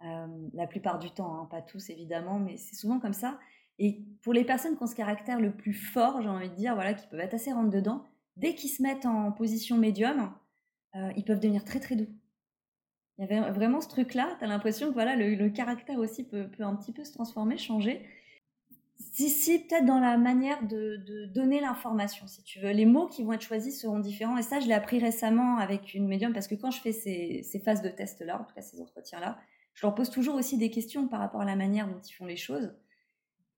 [0.00, 3.38] la plupart du temps, hein, pas tous évidemment, mais c'est souvent comme ça.
[3.78, 6.74] Et pour les personnes qui ont ce caractère le plus fort, j'ai envie de dire,
[6.74, 8.04] voilà, qui peuvent être assez rentre dedans,
[8.36, 10.32] dès qu'ils se mettent en position médium,
[10.94, 12.08] euh, ils peuvent devenir très très doux.
[13.18, 16.48] Il y avait vraiment ce truc-là, tu as l'impression que voilà, le, caractère aussi peut,
[16.48, 18.04] peut, un petit peu se transformer, changer.
[18.96, 22.70] Si, peut-être dans la manière de, de donner l'information, si tu veux.
[22.70, 24.36] Les mots qui vont être choisis seront différents.
[24.36, 27.42] Et ça, je l'ai appris récemment avec une médium, parce que quand je fais ces,
[27.42, 29.38] ces phases de test-là, en tout cas ces entretiens-là,
[29.74, 32.26] je leur pose toujours aussi des questions par rapport à la manière dont ils font
[32.26, 32.72] les choses.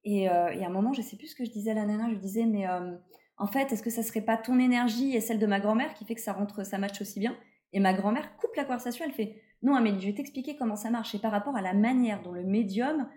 [0.04, 1.84] Et, euh, et, à un moment, je sais plus ce que je disais à la
[1.84, 2.96] nana, je disais, mais euh,
[3.38, 6.04] en fait, est-ce que ça serait pas ton énergie et celle de ma grand-mère qui
[6.04, 7.36] fait que ça rentre, ça match aussi bien?
[7.72, 10.90] Et ma grand-mère coupe la conversation, elle fait, non Amélie, je vais t'expliquer comment ça
[10.90, 11.14] marche.
[11.14, 13.08] Et par rapport à la manière dont le médium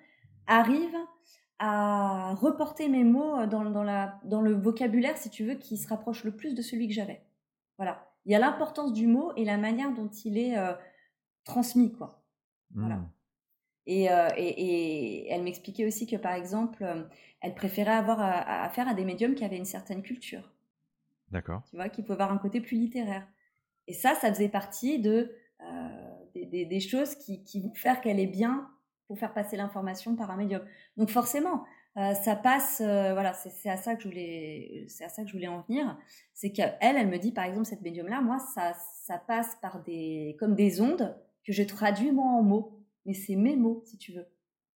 [0.47, 0.95] arrive
[1.59, 5.87] à reporter mes mots dans, dans, la, dans le vocabulaire, si tu veux, qui se
[5.87, 7.21] rapproche le plus de celui que j'avais.
[7.77, 8.09] Voilà.
[8.25, 10.73] Il y a l'importance du mot et la manière dont il est euh,
[11.43, 12.23] transmis, quoi.
[12.73, 12.97] Voilà.
[12.97, 13.09] Mmh.
[13.89, 17.03] Euh, et, elle m'expliquait aussi que, par exemple, euh,
[17.41, 20.51] elle préférait avoir affaire à, des médiums qui avaient une certaine culture.
[21.31, 21.63] D'accord.
[21.69, 23.27] Tu vois, qui pouvaient avoir un côté plus littéraire.
[23.87, 28.69] Et ça, ça faisait partie de, euh, des, choses qui, vont faire qu'elle est bien
[29.09, 30.61] pour faire passer l'information par un médium.
[30.95, 35.27] Donc forcément, ça passe, voilà, c'est à ça que je voulais, c'est à ça que
[35.27, 35.97] je voulais en venir.
[36.33, 40.37] C'est qu'elle, elle me dit, par exemple, cette médium-là, moi, ça, ça passe par des,
[40.39, 44.13] comme des ondes que je traduis moi en mots mais c'est mes mots, si tu
[44.13, 44.27] veux.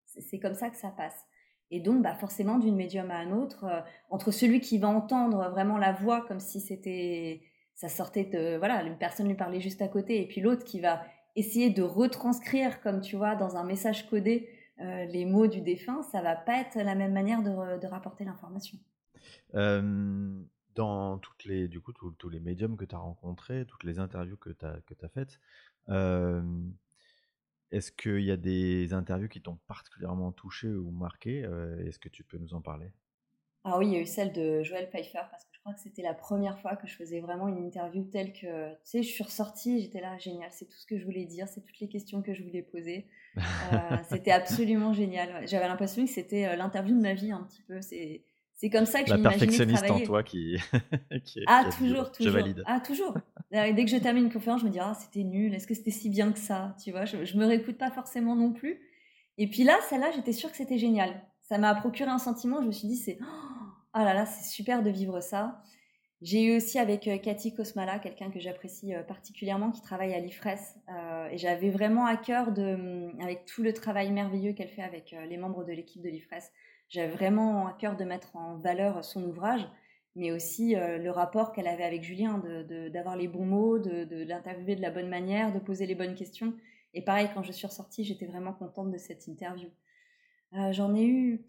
[0.05, 1.25] C'est comme ça que ça passe.
[1.69, 5.49] Et donc, bah, forcément, d'une médium à un autre, euh, entre celui qui va entendre
[5.49, 7.41] vraiment la voix comme si c'était,
[7.75, 10.79] ça sortait de, voilà, une personne lui parlait juste à côté, et puis l'autre qui
[10.79, 11.03] va
[11.35, 16.01] essayer de retranscrire, comme tu vois, dans un message codé, euh, les mots du défunt,
[16.03, 18.77] ça va pas être la même manière de, rapporter l'information.
[20.75, 24.37] dans toutes les, du coup, tous, les médiums que tu as rencontrés, toutes les interviews
[24.37, 25.39] que tu as, que as faites,
[27.73, 32.07] est-ce qu'il y a des interviews qui t'ont particulièrement touché ou marqué euh, Est-ce que
[32.07, 32.93] tu peux nous en parler?
[33.63, 36.02] Ah oui, il y a eu celle de Joël Pfeiffer parce que crois que c'était
[36.02, 39.23] la première fois que je faisais vraiment une interview telle que, tu sais, je suis
[39.23, 42.21] ressortie, j'étais là, génial, c'est tout ce que je voulais dire, c'est toutes les questions
[42.21, 43.08] que je voulais poser.
[43.73, 45.47] Euh, c'était absolument génial.
[45.47, 47.82] J'avais l'impression que c'était euh, l'interview de ma vie un petit peu.
[47.82, 48.23] C'est
[48.54, 50.58] c'est comme ça que je m'imaginais perfectionniste en toi qui,
[51.47, 52.32] ah, toujours, toujours.
[52.32, 52.63] Je valide.
[52.67, 53.17] Ah, toujours.
[53.52, 55.91] Dès que je termine une conférence, je me dis, ah, c'était nul, est-ce que c'était
[55.91, 58.80] si bien que ça Tu vois, je, ne me réécoute pas forcément non plus.
[59.39, 61.10] Et puis là, celle-là, j'étais sûre que c'était génial.
[61.41, 63.62] Ça m'a procuré un sentiment, je me suis dit, c'est, oh
[64.01, 65.62] là là, c'est super de vivre ça.
[66.23, 70.19] J'ai eu aussi avec euh, Cathy Kosmala, quelqu'un que j'apprécie euh, particulièrement, qui travaille à
[70.21, 70.79] l'IFRES.
[70.88, 75.13] Euh, et j'avais vraiment à cœur, de, avec tout le travail merveilleux qu'elle fait avec
[75.27, 76.49] les membres de l'équipe de l'IFRES,
[76.88, 79.67] j'avais vraiment à cœur de mettre en valeur son ouvrage,
[80.15, 82.41] mais aussi le rapport qu'elle avait avec Julien,
[82.91, 86.53] d'avoir les bons mots, de, l'interviewer de la bonne manière, de poser les bonnes questions.
[86.93, 89.69] Et pareil, quand je suis ressortie, j'étais vraiment contente de cette interview.
[90.71, 91.45] J'en ai eu,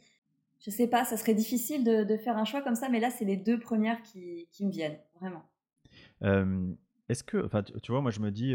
[0.65, 3.27] je sais pas, ça serait difficile de, faire un choix comme ça, mais là, c'est
[3.27, 5.45] les deux premières qui, me viennent, vraiment.
[6.23, 6.73] Euh,
[7.11, 8.55] est-ce que, enfin, tu, vois, moi, je me dis,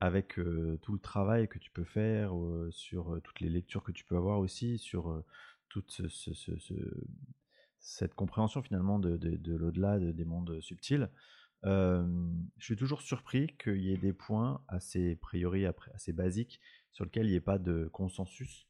[0.00, 0.34] avec
[0.80, 2.32] tout le travail que tu peux faire,
[2.70, 5.22] sur toutes les lectures que tu peux avoir aussi, sur
[5.68, 6.00] toute
[7.78, 11.10] cette compréhension finalement de, l'au-delà, des mondes subtils,
[11.64, 16.60] je suis toujours surpris qu'il y ait des points assez priori assez basiques
[16.92, 18.67] sur lesquels il n'y ait pas de consensus.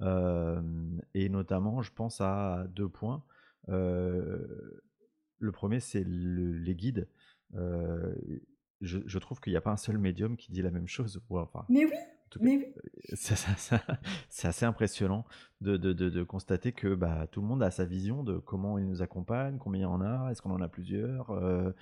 [0.00, 3.22] Et notamment, je pense à deux points.
[3.68, 7.08] le premier, c'est les guides.
[8.80, 11.22] Je, trouve qu'il n'y a pas un seul médium qui dit la même chose.
[11.68, 11.96] Mais oui
[13.14, 15.24] c'est assez impressionnant
[15.60, 19.58] de, constater que bah, tout le monde a sa vision de comment il nous accompagne,
[19.58, 21.72] combien il y en a, est-ce qu'on en a plusieurs, euh,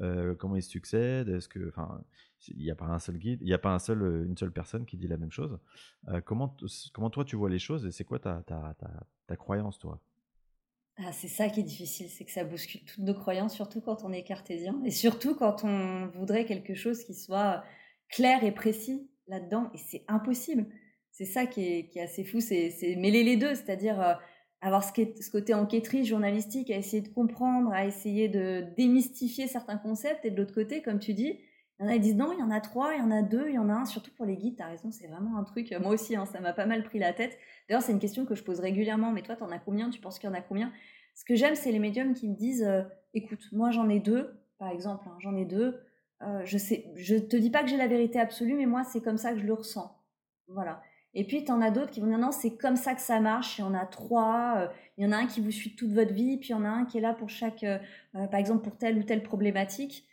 [0.00, 2.02] euh, comment ils succèdent, est-ce que, enfin,
[2.48, 4.52] il n'y a pas un seul guide, il n'y a pas un seul, une seule
[4.52, 5.58] personne qui dit la même chose.
[6.08, 6.56] Euh, comment,
[6.92, 8.74] comment toi tu vois les choses et c'est quoi ta, ta,
[9.26, 10.00] ta, croyance toi?
[10.98, 14.04] Ah, c'est ça qui est difficile, c'est que ça bouscule toutes nos croyances, surtout quand
[14.04, 17.64] on est cartésien, et surtout quand on voudrait quelque chose qui soit
[18.08, 20.66] clair et précis là-dedans et c'est impossible.
[21.10, 24.14] C'est ça qui est, assez fou, c'est mêler les deux, c'est-à-dire euh,
[24.60, 30.24] avoir ce, côté enquêtrice journalistique, à essayer de comprendre, à essayer de démystifier certains concepts,
[30.24, 31.38] et de l'autre côté, comme tu dis,
[31.78, 33.12] il y en a qui disent non, il y en a trois, il y en
[33.12, 35.06] a deux, il y en a un, surtout pour les guides, tu as raison, c'est
[35.06, 37.38] vraiment un truc, moi aussi, hein, ça m'a pas mal pris la tête.
[37.68, 40.00] D'ailleurs, c'est une question que je pose régulièrement, mais toi, tu en as combien Tu
[40.00, 40.72] penses qu'il y en a combien?
[41.14, 42.82] Ce que j'aime, c'est les médiums qui me disent, euh,
[43.12, 45.78] écoute, moi j'en ai deux, par exemple, hein, j'en ai deux.
[46.44, 49.32] Je sais, te dis pas que j'ai la vérité absolue, mais moi, c'est comme ça
[49.32, 49.94] que je le ressens.
[50.48, 50.82] Voilà.
[51.14, 53.20] Et puis, tu en as d'autres qui vont dire non, c'est comme ça que ça
[53.20, 53.58] marche.
[53.58, 54.72] Il y en a trois.
[54.96, 56.64] Il y en a un qui vous suit toute votre vie, puis il y en
[56.64, 57.64] a un qui est là pour chaque,
[58.12, 60.08] par exemple, pour telle ou telle problématique.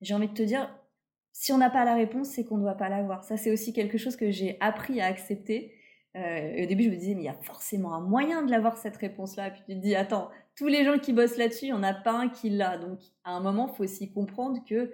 [0.00, 0.70] J'ai envie de te dire,
[1.32, 3.22] si on n'a pas la réponse, c'est qu'on ne doit pas l'avoir.
[3.22, 5.74] Ça, c'est aussi quelque chose que j'ai appris à accepter.
[6.16, 8.78] Euh, au début, je me disais, mais il y a forcément un moyen de l'avoir,
[8.78, 9.50] cette réponse-là.
[9.50, 11.92] Puis tu te dis, attends, tous les gens qui bossent là-dessus, il n'y en a
[11.92, 12.78] pas un qui l'a.
[12.78, 14.90] Donc, à un moment, il faut aussi comprendre que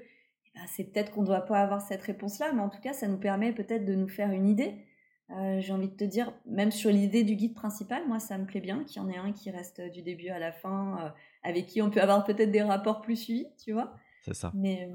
[0.55, 3.09] ben, c'est peut-être qu'on ne doit pas avoir cette réponse-là, mais en tout cas, ça
[3.09, 4.75] nous permet peut-être de nous faire une idée.
[5.31, 8.45] Euh, j'ai envie de te dire, même sur l'idée du guide principal, moi, ça me
[8.45, 11.09] plaît bien qu'il y en ait un qui reste du début à la fin, euh,
[11.43, 13.95] avec qui on peut avoir peut-être des rapports plus suivis, tu vois.
[14.21, 14.53] C'est ça.
[14.55, 14.89] Mais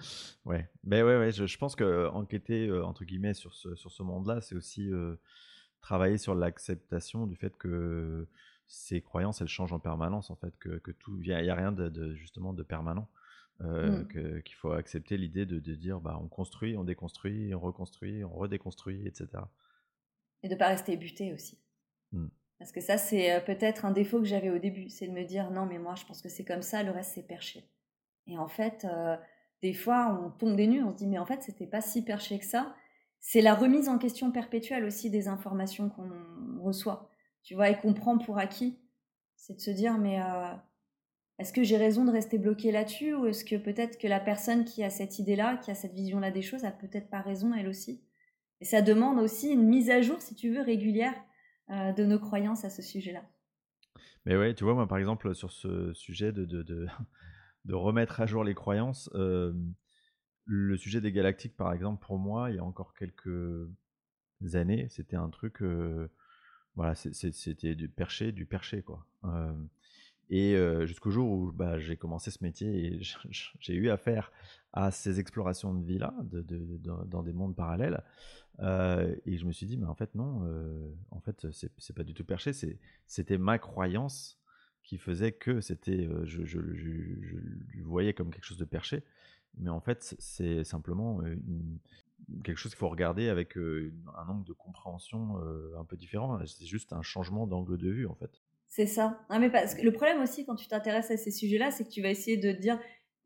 [0.44, 1.32] ouais, ben ouais, ouais.
[1.32, 4.90] Je, je pense que enquêter entre guillemets sur ce sur ce monde-là, c'est aussi
[5.82, 8.26] travailler sur l'acceptation du fait que
[8.70, 11.72] ces croyances, elles changent en permanence en fait, que, que tout, il n'y a, rien
[11.72, 13.08] de, justement de permanent.
[13.62, 14.42] Euh, mmh.
[14.42, 18.30] qu'il faut accepter l'idée de, de, dire bah on construit, on déconstruit, on reconstruit, on
[18.30, 19.28] redéconstruit, etc.
[20.42, 21.58] Et de pas rester buté aussi.
[22.12, 22.28] Mmh.
[22.58, 25.50] Parce que ça, c'est peut-être un défaut que j'avais au début, c'est de me dire
[25.50, 27.68] non, mais moi je pense que c'est comme ça, le reste c'est perché.
[28.26, 29.16] Et en fait, euh,
[29.62, 32.04] des fois, on tombe des nues, on se dit, mais en fait, c'était pas si
[32.04, 32.74] perché que ça.
[33.18, 36.10] C'est la remise en question perpétuelle aussi des informations qu'on
[36.62, 37.10] reçoit,
[37.42, 38.78] tu vois, et qu'on prend pour acquis.
[39.36, 40.54] C'est de se dire, mais euh,
[41.40, 44.66] est-ce que j'ai raison de rester bloqué là-dessus ou est-ce que peut-être que la personne
[44.66, 47.66] qui a cette idée-là, qui a cette vision-là des choses, a peut-être pas raison elle
[47.66, 48.04] aussi?
[48.60, 51.14] Et ça demande aussi une mise à jour, si tu veux, régulière
[51.70, 53.22] euh, de nos croyances à ce sujet-là.
[54.26, 56.86] Mais ouais, tu vois, moi par exemple, sur ce sujet de, de
[57.74, 59.08] remettre à jour les croyances.
[59.14, 63.66] le sujet des galactiques, par exemple, pour moi, il y a encore quelques
[64.52, 65.62] années, c'était un truc,
[66.74, 69.06] voilà, c'était du perché, du perché, quoi.
[70.30, 73.00] Et jusqu'au jour où bah, j'ai commencé ce métier et
[73.60, 74.32] j'ai eu affaire
[74.72, 76.44] à ces explorations de vie-là, de,
[77.06, 78.02] dans, des mondes parallèles.
[78.60, 80.48] et je me suis dit, mais en fait, non,
[81.10, 82.52] en fait, c'est pas du tout perché,
[83.06, 84.38] c'était ma croyance
[84.84, 89.02] qui faisait que c'était, je, je, le voyais comme quelque chose de perché,
[89.58, 91.20] mais en fait c'est simplement
[92.44, 95.36] quelque chose qu'il faut regarder avec un angle de compréhension
[95.76, 96.38] un peu différent.
[96.46, 98.40] C'est juste un changement d'angle de vue en fait.
[98.70, 99.18] C'est ça.
[99.28, 102.00] mais parce que le problème aussi quand tu t'intéresses à ces sujets-là, c'est que tu
[102.00, 102.78] vas essayer de dire,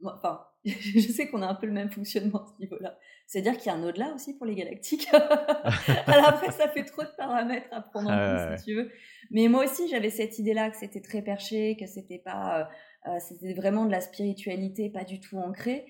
[0.03, 2.99] enfin, je sais qu'on a un peu le même fonctionnement à ce niveau-là.
[3.27, 5.07] C'est-à-dire qu'il y a un au-delà aussi pour les galactiques.
[6.07, 8.91] Alors après, ça fait trop de paramètres à prendre en compte, si tu veux.
[9.31, 12.61] Mais moi aussi, j'avais cette idée-là que c'était très perché, que c'était pas,
[13.07, 15.85] euh, euh, c'était vraiment de la spiritualité, pas du tout ancrée.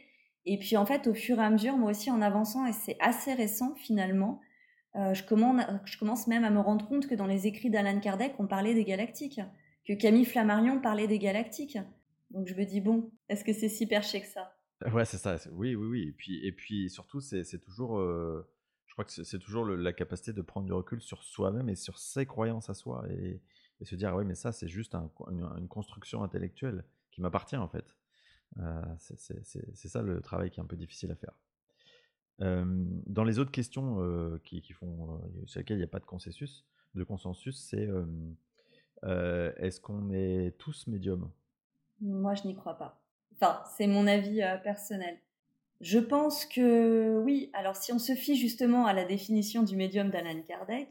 [0.46, 2.96] Et puis en fait, au fur et à mesure, moi aussi, en avançant, et c'est
[3.00, 4.40] assez récent finalement,
[4.94, 8.34] je, commence, je commence même à me rendre compte que dans les écrits d'Alan Kardec,
[8.38, 9.40] on parlait des galactiques,
[9.86, 11.78] que Camille Flammarion parlait des galactiques.
[12.30, 14.54] Donc je me dis, bon, est-ce que c'est si perché que ça?
[14.92, 15.36] Ouais, c'est ça.
[15.52, 16.08] Oui, oui, oui.
[16.08, 18.46] Et puis, et puis surtout, c'est toujours, euh,
[18.86, 21.98] je crois que c'est toujours la capacité de prendre du recul sur soi-même et sur
[21.98, 23.40] ses croyances à soi et,
[23.82, 27.84] se dire, oui, mais ça, c'est juste une, construction intellectuelle qui m'appartient en fait.
[28.58, 31.34] Euh, c'est ça le travail qui est un peu difficile à faire.
[32.38, 37.04] Dans les autres questions qui, font, sur lesquelles il n'y a pas de consensus, de
[37.04, 37.88] consensus, c'est
[39.04, 41.30] est-ce qu'on est tous médiums?
[42.00, 43.00] Moi, je n'y crois pas.
[43.34, 45.16] Enfin, c'est mon avis personnel.
[45.80, 50.10] Je pense que oui, alors si on se fie justement à la définition du médium
[50.10, 50.88] d'Alan Kardec,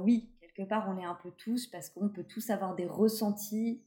[0.00, 3.82] oui, quelque part on est un peu tous, parce qu'on peut tous avoir des ressentis,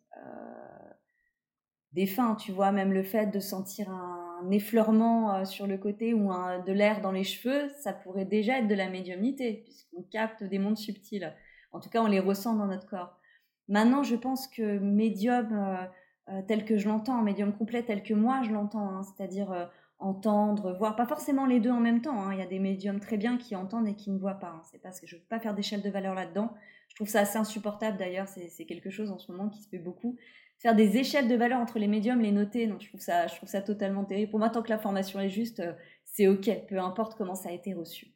[1.94, 6.30] des fins, tu vois, même le fait de sentir un effleurement sur le côté ou
[6.66, 10.58] de l'air dans les cheveux, ça pourrait déjà être de la médiumnité, puisqu'on capte des
[10.58, 11.36] mondes subtils.
[11.72, 13.20] En tout cas, on les ressent dans notre corps.
[13.68, 15.88] Maintenant, je pense que médium
[16.30, 19.52] euh, tel que je l'entends, un médium complet tel que moi je l'entends, hein, c'est-à-dire
[19.52, 19.66] euh,
[20.00, 22.24] entendre, voir, pas forcément les deux en même temps.
[22.24, 22.34] Hein.
[22.34, 24.50] Il y a des médiums très bien qui entendent et qui ne voient pas.
[24.50, 24.62] Hein.
[24.72, 26.54] C'est parce que je ne veux pas faire d'échelle de valeur là-dedans.
[26.90, 28.28] Je trouve ça assez insupportable d'ailleurs.
[28.28, 30.18] C'est quelque chose en ce moment qui se fait beaucoup.
[30.62, 33.36] Faire des échelles de valeur entre les médiums, les noter, non, je trouve ça, je
[33.36, 34.30] trouve ça totalement terrible.
[34.30, 35.74] Pour moi, tant que la formation est juste, euh,
[36.06, 38.14] c'est ok, peu importe comment ça a été reçu.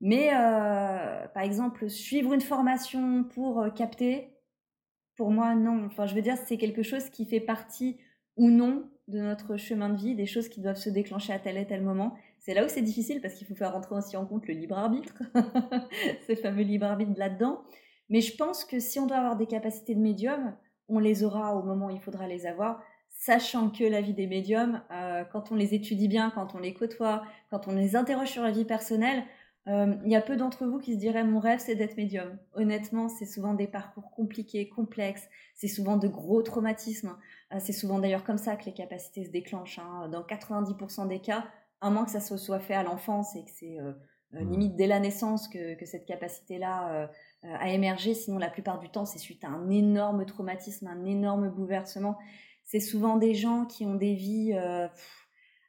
[0.00, 0.28] Mais
[1.34, 4.30] par exemple, suivre une formation pour capter,
[5.16, 5.86] pour moi, non.
[5.86, 7.98] Enfin, je veux dire, c'est quelque chose qui fait partie
[8.36, 11.56] ou non de notre chemin de vie, des choses qui doivent se déclencher à tel
[11.56, 12.14] et tel moment.
[12.38, 14.78] C'est là où c'est difficile parce qu'il faut faire rentrer aussi en compte le libre
[14.78, 15.14] arbitre,
[16.28, 17.62] ce fameux libre arbitre là-dedans.
[18.08, 20.54] Mais je pense que si on doit avoir des capacités de médium,
[20.88, 24.26] on les aura au moment où il faudra les avoir, sachant que la vie des
[24.26, 28.28] médiums, euh, quand on les étudie bien, quand on les côtoie, quand on les interroge
[28.28, 29.24] sur la vie personnelle,
[29.66, 32.38] il y a peu d'entre vous qui se diraient mon rêve c'est d'être médium.
[32.54, 37.14] Honnêtement, c'est souvent des parcours compliqués, complexes, c'est souvent de gros traumatismes.
[37.58, 39.78] c'est souvent d'ailleurs comme ça que les capacités se déclenchent.
[39.78, 40.08] Hein.
[40.08, 41.44] Dans 90% des cas,
[41.82, 43.76] à moins que ça se soit fait à l'enfance et que c'est
[44.32, 44.50] mmh.
[44.50, 47.10] limite dès la naissance que, que cette capacité-là
[47.42, 51.50] a émergé, sinon la plupart du temps c'est suite à un énorme traumatisme, un énorme
[51.50, 52.18] bouleversement.
[52.64, 54.54] C'est souvent des gens qui ont des vies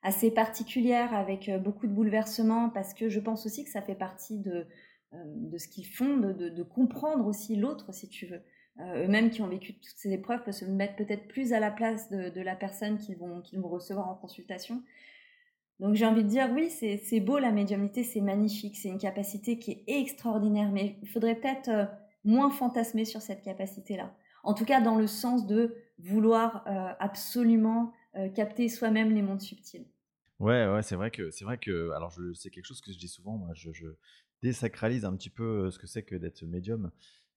[0.02, 3.96] assez particulière avec euh, beaucoup de bouleversements parce que je pense aussi que ça fait
[3.96, 4.66] partie de,
[5.14, 8.42] euh, de ce qu'ils font, de, de, comprendre aussi l'autre si tu veux.
[8.80, 11.72] Euh, eux-mêmes qui ont vécu toutes ces épreuves peuvent se mettre peut-être plus à la
[11.72, 14.82] place de, de la personne qu'ils vont, qu'ils vont recevoir en consultation.
[15.80, 19.60] Donc j'ai envie de dire oui, c'est beau la médiumnité, c'est magnifique, c'est une capacité
[19.60, 21.90] qui est extraordinaire, mais il faudrait peut-être
[22.26, 24.14] moins fantasmer sur cette capacité-là.
[24.44, 26.66] En tout cas dans le sens de vouloir
[27.00, 29.86] absolument euh, capter soi-même les mondes subtils.
[30.40, 33.08] Ouais, ouais, c'est vrai que c'est vrai que alors c'est quelque chose que je dis
[33.08, 33.38] souvent.
[33.38, 33.70] Moi, je,
[34.42, 36.92] désacralise un petit peu euh, ce que c'est que d'être médium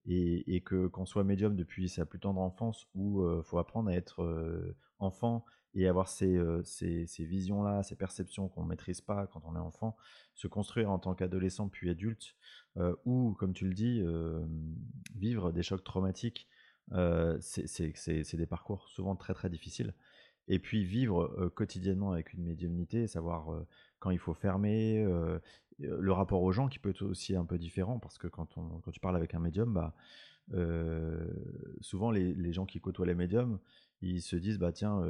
[0.06, 3.58] et, et que qu'on soit médium depuis sa plus tendre enfance où il euh, faut
[3.58, 5.44] apprendre à être enfant
[5.74, 9.60] et avoir ces, ces, ces visions-là, ces perceptions qu'on ne maîtrise pas quand on est
[9.60, 9.96] enfant,
[10.34, 12.34] se construire en tant qu'adolescent puis adulte,
[13.04, 14.02] ou, comme tu le dis,
[15.14, 16.48] vivre des chocs traumatiques,
[17.40, 19.94] c'est des parcours souvent très très difficiles.
[20.48, 23.64] Et puis vivre quotidiennement avec une médiumnité, savoir
[23.98, 25.06] quand il faut fermer,
[25.78, 28.80] le rapport aux gens qui peut être aussi un peu différent, parce que quand, on,
[28.80, 29.94] quand tu parles avec un médium, bah,
[31.80, 33.58] souvent les, les, gens qui côtoient les médiums,
[34.02, 35.00] ils se disent bah tiens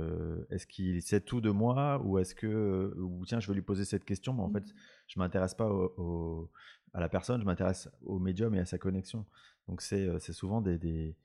[0.51, 3.85] est-ce qu'il sait tout de moi ou est-ce que ou tiens je vais lui poser
[3.85, 4.75] cette question mais en fait mmh.
[5.09, 6.51] je m'intéresse pas au,
[6.93, 9.25] à la personne je m'intéresse au médium et à sa connexion
[9.69, 11.17] donc c'est souvent des, des,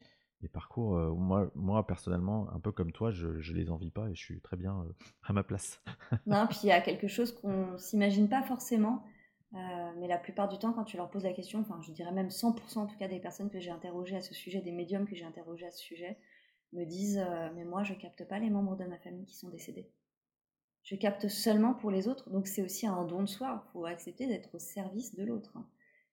[0.42, 4.10] des parcours, euh, moi, moi, personnellement, un peu comme toi, je, ne les envie pas
[4.10, 5.82] et je suis très bien euh, à ma place.
[6.26, 9.04] non, puis il y a quelque chose qu'on s'imagine pas forcément,
[9.54, 9.58] euh,
[9.98, 12.28] mais la plupart du temps, quand tu leur poses la question, enfin, je dirais même
[12.28, 15.16] 100% en tout cas des personnes que j'ai interrogées à ce sujet, des médiums que
[15.16, 16.18] j'ai interrogés à ce sujet,
[16.74, 17.24] me disent
[17.56, 19.90] Mais moi, je capte pas les membres de ma famille qui sont décédés.
[20.84, 23.62] Je capte seulement pour les autres, donc c'est aussi un don de soi.
[23.68, 25.52] Il faut accepter d'être au service de l'autre.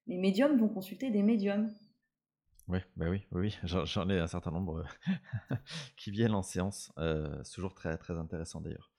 [0.09, 1.73] Les médiums vont consulter des médiums.
[2.67, 4.85] Ouais, bah oui, oui, j'en ai un certain nombre
[5.97, 6.93] qui viennent en séance.
[6.99, 8.90] Euh, toujours très, très intéressant d'ailleurs.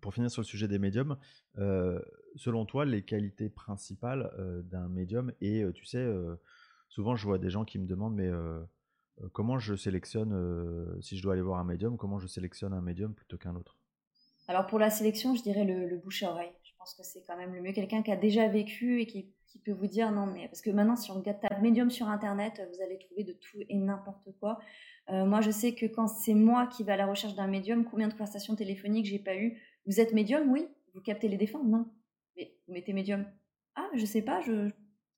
[0.00, 1.18] pour finir sur le sujet des médiums,
[1.56, 4.32] selon toi, les qualités principales
[4.70, 6.08] d'un médium, et tu sais,
[6.88, 8.30] souvent je vois des gens qui me demandent, mais
[9.32, 10.34] comment je sélectionne,
[11.00, 13.76] si je dois aller voir un médium, comment je sélectionne un médium plutôt qu'un autre?
[14.48, 16.52] Alors pour la sélection, je dirais le, bouche à oreille.
[16.64, 19.32] Je pense que c'est quand même le mieux quelqu'un qui a déjà vécu et qui
[19.64, 22.82] peut vous dire non, mais parce que maintenant, si on regarde médium sur Internet, vous
[22.82, 24.58] allez trouver de tout et n'importe quoi.
[25.10, 27.84] Euh, moi, je sais que quand c'est moi qui vais à la recherche d'un médium,
[27.84, 29.60] combien de conversations téléphoniques j'ai pas eu?
[29.86, 30.66] Vous êtes médium Oui.
[30.94, 31.62] Vous captez les défunts?
[31.64, 31.86] Non.
[32.36, 33.26] Mais vous mettez médium
[33.74, 34.70] Ah, je sais pas, je,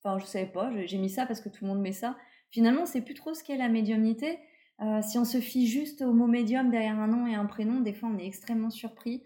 [0.02, 2.16] enfin, je savais pas, j'ai mis ça parce que tout le monde met ça.
[2.52, 4.38] Finalement, c'est plus trop ce qu'est la médiumnité.
[4.80, 7.80] Euh, si on se fie juste au mot médium derrière un nom et un prénom,
[7.80, 9.22] des fois, on est extrêmement surpris.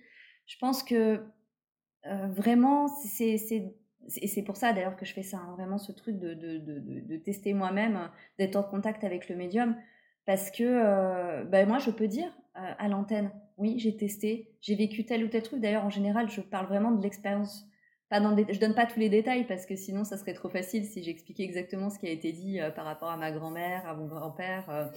[0.47, 1.25] Je pense que
[2.07, 2.87] euh, vraiment,
[3.21, 6.59] et c'est pour ça d'ailleurs que je fais ça, hein, vraiment ce truc de, de,
[6.59, 9.77] de, tester moi-même, d'être en contact avec le médium.
[10.25, 15.05] Parce que euh, ben moi, je peux dire à l'antenne, oui, j'ai testé, j'ai vécu
[15.05, 15.61] tel ou tel truc.
[15.61, 17.69] D'ailleurs, en général, je parle vraiment de l'expérience.
[18.09, 20.85] Pas dans je donne pas tous les détails parce que sinon, ça serait trop facile
[20.85, 24.07] si j'expliquais exactement ce qui a été dit par rapport à ma grand-mère, à mon
[24.07, 24.92] grand-père.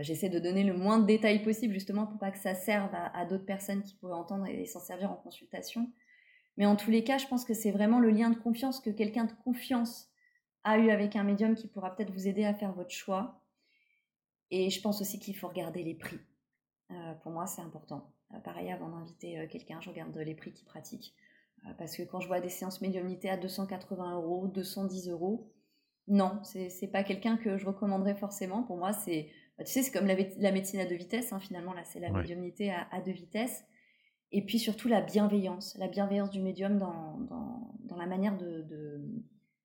[0.00, 3.24] J'essaie de donner le moins de détails possible justement pour pas que ça serve à,
[3.24, 5.90] d'autres personnes qui pourraient entendre et s'en servir en consultation.
[6.58, 8.90] Mais en tous les cas, je pense que c'est vraiment le lien de confiance que
[8.90, 10.10] quelqu'un de confiance
[10.64, 13.40] a eu avec un médium qui pourra peut-être vous aider à faire votre choix.
[14.50, 16.18] Et je pense aussi qu'il faut regarder les prix.
[16.90, 18.12] Euh, pour moi, c'est important.
[18.34, 21.14] Euh, pareil, avant d'inviter euh, quelqu'un, je regarde les prix qu'il pratique.
[21.76, 25.52] Parce que quand je vois des séances médiumnité à 280 euros, 210 euros,
[26.08, 28.62] non, c'est pas quelqu'un que je recommanderais forcément.
[28.62, 31.32] Pour moi, c'est, bah, tu sais, c'est comme la, médecine à deux vitesses.
[31.32, 33.64] Hein, finalement, là, c'est la médiumnité à, à, deux vitesses.
[34.32, 38.62] Et puis surtout la bienveillance, la bienveillance du médium dans, dans, dans la manière de,
[38.62, 39.00] de,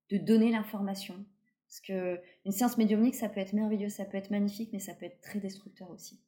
[0.10, 1.26] de donner l'information.
[1.68, 4.94] Parce que une séance médiumnique, ça peut être merveilleux, ça peut être magnifique, mais ça
[4.94, 6.22] peut être très destructeur aussi.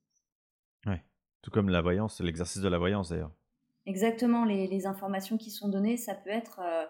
[0.86, 1.04] Ouais,
[1.42, 3.32] tout comme la voyance, l'exercice de la voyance d'ailleurs.
[3.86, 6.86] Exactement, les, les, informations qui sont données, ça peut être, euh,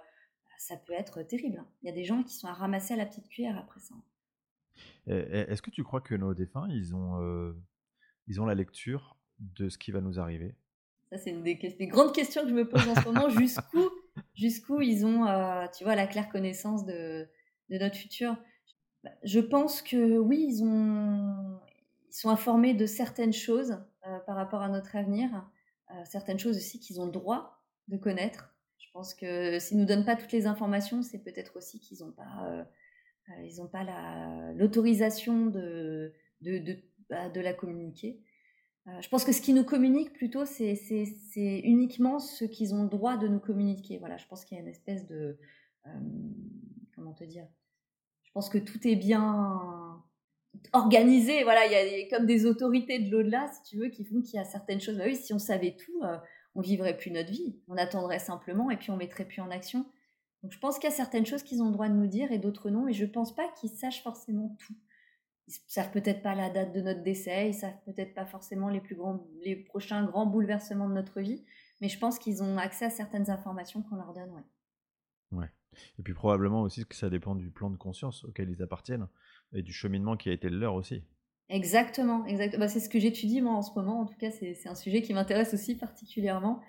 [0.57, 1.63] ça peut être terrible.
[1.81, 3.95] Il y a des gens qui sont à ramasser à la petite cuillère après ça.
[5.07, 7.53] Est-ce que tu crois que nos défunts, ils ont, euh,
[8.27, 10.55] ils ont la lecture de ce qui va nous arriver?
[11.11, 11.55] Ça, c'est une des,
[11.87, 13.29] grandes questions que je me pose en ce moment.
[13.29, 13.89] Jusqu'où,
[14.33, 17.27] jusqu'où ils ont, euh, tu vois, la claire connaissance de,
[17.69, 18.35] de notre futur?
[19.23, 21.59] Je pense que oui, ils, ont,
[22.09, 23.77] ils sont informés de certaines choses
[24.25, 25.45] par rapport à notre avenir,
[26.05, 28.55] certaines choses aussi qu'ils ont le droit de connaître.
[28.77, 32.11] Je pense que s'ils nous donnent pas toutes les informations, c'est peut-être aussi qu'ils n'ont
[32.11, 32.65] pas,
[33.43, 33.83] ils ont pas
[34.53, 36.77] l'autorisation de, de,
[37.09, 38.21] bah, la communiquer.
[39.01, 40.75] je pense que ce qui nous communique plutôt, c'est
[41.63, 43.97] uniquement ce qu'ils ont le droit de nous communiquer.
[43.99, 45.38] Voilà, je pense qu'il y a une espèce de
[46.95, 47.47] comment te dire?
[48.23, 50.03] Je pense que tout est bien
[50.74, 51.43] organisé.
[51.43, 54.36] Voilà, il y a comme des autorités de l'au-delà, si tu veux, qui font qu'il
[54.36, 54.97] y a certaines choses.
[54.97, 56.18] Bah oui, si on savait tout, euh,
[56.56, 57.60] on vivrait plus notre vie.
[57.68, 59.86] On attendrait simplement et puis on mettrait plus en action.
[60.43, 62.32] Donc je pense qu'il y a certaines choses qu'ils ont le droit de nous dire
[62.32, 62.88] et d'autres non.
[62.88, 64.76] Et je pense pas qu'ils sachent forcément tout.
[65.47, 68.82] Ils savent peut-être pas la date de notre décès, ils savent peut-être pas forcément les
[68.82, 71.45] plus grands, les prochains grands bouleversements de notre vie,
[71.82, 74.43] mais je pense qu'ils ont accès à certaines informations qu'on leur donne, ouais.
[75.32, 75.49] Ouais.
[75.99, 79.08] Et puis probablement aussi que ça dépend du plan de conscience auquel ils appartiennent
[79.56, 81.03] et du cheminement qui a été le leur aussi.
[81.49, 82.66] Exactement, exactement.
[82.66, 84.01] Bah, c'est ce que j'étudie moi en ce moment.
[84.01, 86.62] En tout cas, c'est un sujet qui m'intéresse aussi particulièrement.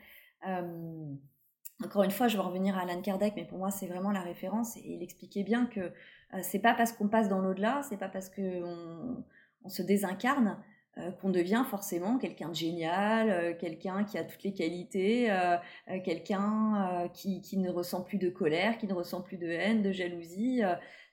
[1.84, 4.22] encore une fois, je vais revenir à Alan Kardec, mais pour moi, c'est vraiment la
[4.22, 4.76] référence.
[4.76, 8.09] Et il expliquait bien que euh, c'est pas parce qu'on passe dans l'au-delà, c'est pas
[8.09, 9.24] parce qu'on
[9.64, 10.59] on se désincarne
[10.99, 15.59] euh, qu'on devient forcément quelqu'un de génial, euh, quelqu'un qui a toutes les qualités, euh,
[16.03, 20.62] quelqu'un qui, ne ressent plus de colère, qui ne ressent plus de haine, de jalousie.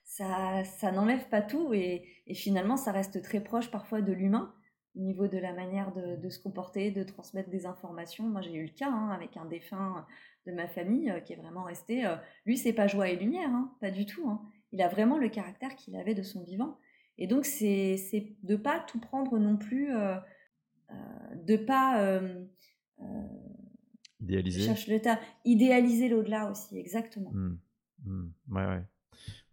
[0.04, 4.54] Ça, ça n'enlève pas tout et, et, finalement ça reste très proche parfois de l'humain
[4.96, 8.24] au niveau de la manière de, de, se comporter, de transmettre des informations.
[8.24, 10.06] Moi j'ai eu le cas hein, avec un défunt
[10.46, 12.04] de ma famille qui est vraiment resté.
[12.46, 14.28] lui c'est pas joie et lumière, hein, pas du tout.
[14.28, 14.42] Hein.
[14.72, 16.78] Il a vraiment le caractère qu'il avait de son vivant.
[17.16, 17.96] Et donc, c'est
[18.42, 20.16] de pas tout prendre non plus, euh,
[20.90, 22.02] euh, de pas.
[22.02, 22.44] Euh,
[24.20, 24.62] idéaliser.
[24.62, 25.20] cherche le tas.
[25.44, 27.30] Idéaliser l'au-delà aussi, exactement.
[27.32, 27.58] Mmh.
[28.04, 28.32] Mmh.
[28.50, 28.82] Ouais, ouais.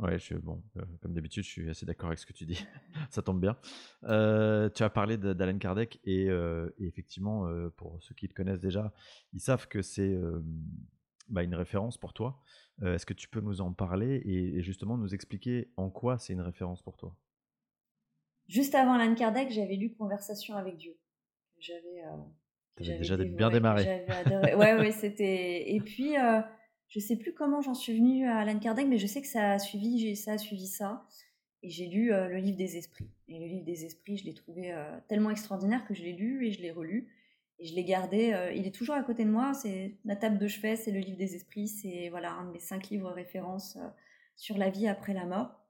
[0.02, 0.62] Ouais, je, bon,
[1.02, 2.66] comme d'habitude, je suis assez d'accord avec ce que tu dis.
[3.10, 3.56] Ça tombe bien.
[4.04, 6.28] tu as parlé d'Alan Kardec et,
[6.80, 7.48] effectivement,
[7.78, 8.94] pour ceux qui te connaissent déjà,
[9.34, 10.20] ils savent que c'est
[11.30, 12.42] bah, une référence pour toi.
[12.84, 16.42] Est-ce que tu peux nous en parler et justement nous expliquer en quoi c'est une
[16.42, 17.16] référence pour toi?
[18.52, 20.98] Juste avant Alan Kardec, j'avais lu Conversation avec Dieu.
[21.58, 22.04] J'avais.
[22.04, 23.84] Euh, déjà bien démarré.
[23.86, 24.56] J'avais adoré.
[24.56, 25.74] ouais, ouais, c'était.
[25.74, 26.42] Et puis, euh,
[26.92, 29.54] je sais plus comment j'en suis venue à Alan Kardec, mais je sais que ça
[29.54, 31.08] a suivi, ça suivi ça.
[31.64, 33.10] Et j'ai lu euh, le livre des esprits.
[33.30, 36.46] Et le livre des esprits, je l'ai trouvé euh, tellement extraordinaire que je l'ai lu
[36.46, 37.08] et je l'ai relu.
[37.60, 38.52] Et je l'ai gardé.
[38.56, 39.54] il est toujours à côté de moi.
[39.54, 41.68] C'est ma table de chevet, c'est le livre des esprits.
[41.68, 43.78] C'est voilà un de mes cinq livres références
[44.36, 45.62] sur la vie après la mort.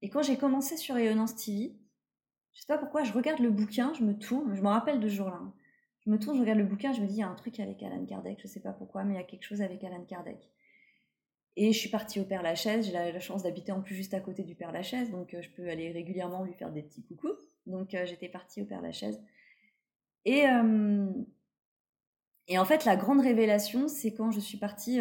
[0.00, 1.74] Et quand j'ai commencé sur Rayonnance TV,
[2.52, 5.08] je sais pas pourquoi, je regarde le bouquin, je me tourne, je me rappelle de
[5.08, 5.40] ce jour-là.
[5.42, 5.52] Hein.
[6.06, 7.58] Je me tourne, je regarde le bouquin, je me dis, il y a un truc
[7.60, 10.04] avec Alan Kardec, je sais pas pourquoi, mais il y a quelque chose avec Alan
[10.04, 10.50] Kardec.
[11.56, 14.20] Et je suis partie au Père Lachaise, j'ai la, chance d'habiter en plus juste à
[14.20, 17.38] côté du Père Lachaise, donc euh, je peux aller régulièrement lui faire des petits coucous.
[17.66, 19.22] Donc euh, j'étais partie au Père Lachaise.
[20.24, 21.06] Et, euh,
[22.48, 24.98] et en fait, la grande révélation, c'est quand je suis partie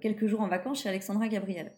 [0.00, 1.72] quelques jours en vacances chez Alexandra Gabriel.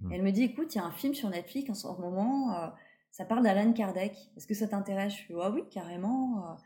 [0.00, 0.12] Mmh.
[0.12, 2.72] Elle me dit, écoute, il y a un film sur Netflix en ce moment
[3.12, 4.16] ça parle d'Alan Kardec.
[4.36, 5.12] Est-ce que ça t'intéresse?
[5.12, 6.56] Je suis ah oui, carrément.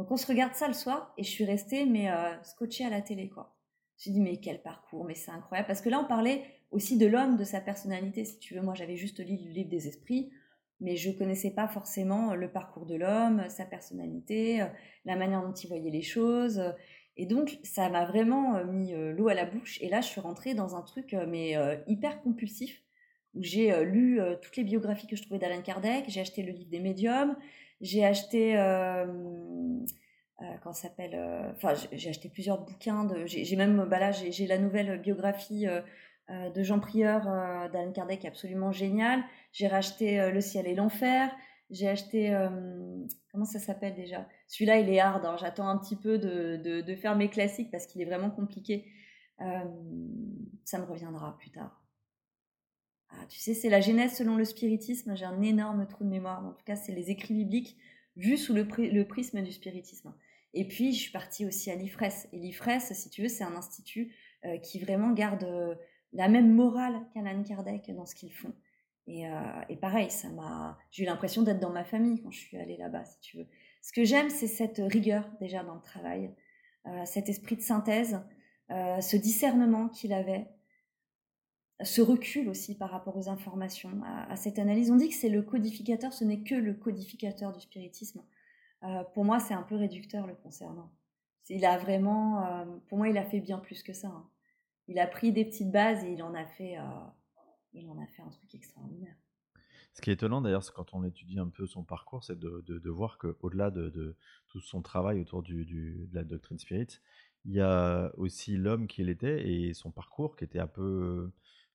[0.00, 0.02] Euh.
[0.02, 2.90] Donc on se regarde ça le soir et je suis restée mais euh, scotchée à
[2.90, 3.56] la télé quoi.
[3.98, 7.06] J'ai dit mais quel parcours, mais c'est incroyable parce que là on parlait aussi de
[7.06, 8.24] l'homme, de sa personnalité.
[8.24, 10.30] Si tu veux, moi j'avais juste lu le livre des esprits,
[10.80, 14.66] mais je connaissais pas forcément le parcours de l'homme, sa personnalité, euh,
[15.04, 16.62] la manière dont il voyait les choses.
[17.16, 19.78] Et donc ça m'a vraiment mis l'eau à la bouche.
[19.82, 21.54] Et là je suis rentrée dans un truc mais
[21.86, 22.82] hyper compulsif
[23.34, 26.42] où j'ai euh, lu euh, toutes les biographies que je trouvais d'Alain Kardec, j'ai acheté
[26.42, 27.36] le livre des médiums,
[27.80, 29.06] j'ai acheté euh,
[30.62, 31.18] quand s'appelle
[31.54, 35.66] enfin j'ai acheté plusieurs bouquins j'ai même bah là j'ai la nouvelle biographie
[36.28, 37.24] de Jean Prieur
[37.72, 39.22] d'Alain Kardec absolument génial
[39.52, 41.30] j'ai racheté Le ciel et l'enfer.
[41.70, 42.36] J'ai acheté
[43.30, 44.26] comment ça s'appelle déjà?
[44.48, 45.36] Celui-là il est hard hein.
[45.38, 48.86] j'attends un petit peu de, de, faire mes classiques parce qu'il est vraiment compliqué.
[49.38, 51.79] Ça me reviendra plus tard
[53.12, 55.16] ah, tu sais, c'est la genèse selon le spiritisme.
[55.16, 56.44] J'ai un énorme trou de mémoire.
[56.44, 57.76] En tout cas, c'est les écrits bibliques
[58.16, 60.14] vus sous le, prisme du spiritisme.
[60.54, 62.28] Et puis, je suis partie aussi à l'IFRES.
[62.32, 65.74] Et l'IFRES, si tu veux, c'est un institut euh, qui vraiment garde euh,
[66.12, 68.52] la même morale qu'Alan Kardec dans ce qu'ils font.
[69.06, 72.38] Et, euh, et, pareil, ça m'a, j'ai eu l'impression d'être dans ma famille quand je
[72.38, 73.46] suis allée là-bas, si tu veux.
[73.82, 76.34] Ce que j'aime, c'est cette rigueur déjà dans le travail,
[77.06, 78.20] cet esprit de synthèse,
[78.68, 80.48] ce discernement qu'il avait,
[81.82, 84.90] ce recul aussi par rapport aux informations, à, cette analyse.
[84.90, 88.22] On dit que c'est le codificateur, ce n'est que le codificateur du spiritisme.
[88.84, 90.92] Euh, pour moi, c'est un peu réducteur le concernant.
[91.48, 94.08] Il a vraiment, euh, pour moi, il a fait bien plus que ça.
[94.08, 94.28] Hein.
[94.88, 96.82] Il a pris des petites bases et il en a fait, euh,
[97.72, 99.16] il en a fait un truc extraordinaire.
[99.94, 102.62] Ce qui est étonnant d'ailleurs, c'est quand on étudie un peu son parcours, c'est de,
[102.66, 104.16] de, de, voir qu'au-delà de,
[104.48, 107.00] tout son travail autour de la doctrine spirit,
[107.44, 111.32] il y a aussi l'homme qu'il était et son parcours qui était un peu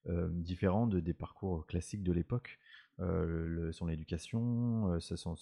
[0.08, 2.60] différent de, des parcours classiques de l'époque.
[3.00, 5.36] son éducation, son,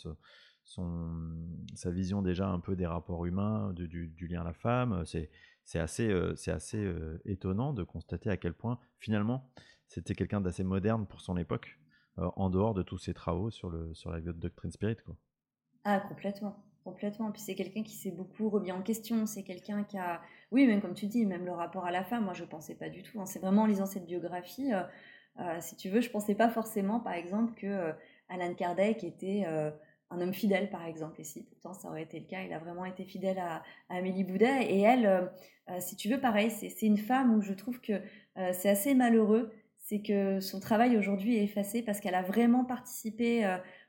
[1.75, 5.03] sa vision déjà un peu des rapports humains, du, du, lien à la femme.
[5.05, 6.93] C'est assez, c'est assez
[7.25, 9.49] étonnant de constater à quel point finalement
[9.87, 11.79] c'était quelqu'un d'assez moderne pour son époque,
[12.17, 14.97] en dehors de tous ses travaux sur, le, sur la doctrine spirit.
[15.05, 15.15] Quoi.
[15.83, 16.63] Ah, complètement.
[16.83, 17.31] Complètement.
[17.31, 19.25] Puis c'est quelqu'un qui s'est beaucoup remis en question.
[19.25, 20.21] C'est quelqu'un qui a.
[20.51, 22.75] Oui, même comme tu dis, même le rapport à la femme, moi je ne pensais
[22.75, 23.21] pas du tout.
[23.21, 23.25] Hein.
[23.25, 24.83] C'est vraiment en lisant cette biographie, euh,
[25.39, 27.93] euh, si tu veux, je ne pensais pas forcément, par exemple, que euh,
[28.27, 31.21] Alan Kardec était un homme fidèle, par exemple.
[31.21, 32.41] Et si, pourtant, ça aurait été le cas.
[32.43, 34.65] Il a vraiment été fidèle à, Amélie Boudet.
[34.69, 35.31] Et elle,
[35.79, 38.01] si tu veux, pareil, c'est une femme où je trouve que
[38.53, 39.51] c'est assez malheureux.
[39.77, 43.43] C'est que son travail aujourd'hui est effacé parce qu'elle a vraiment participé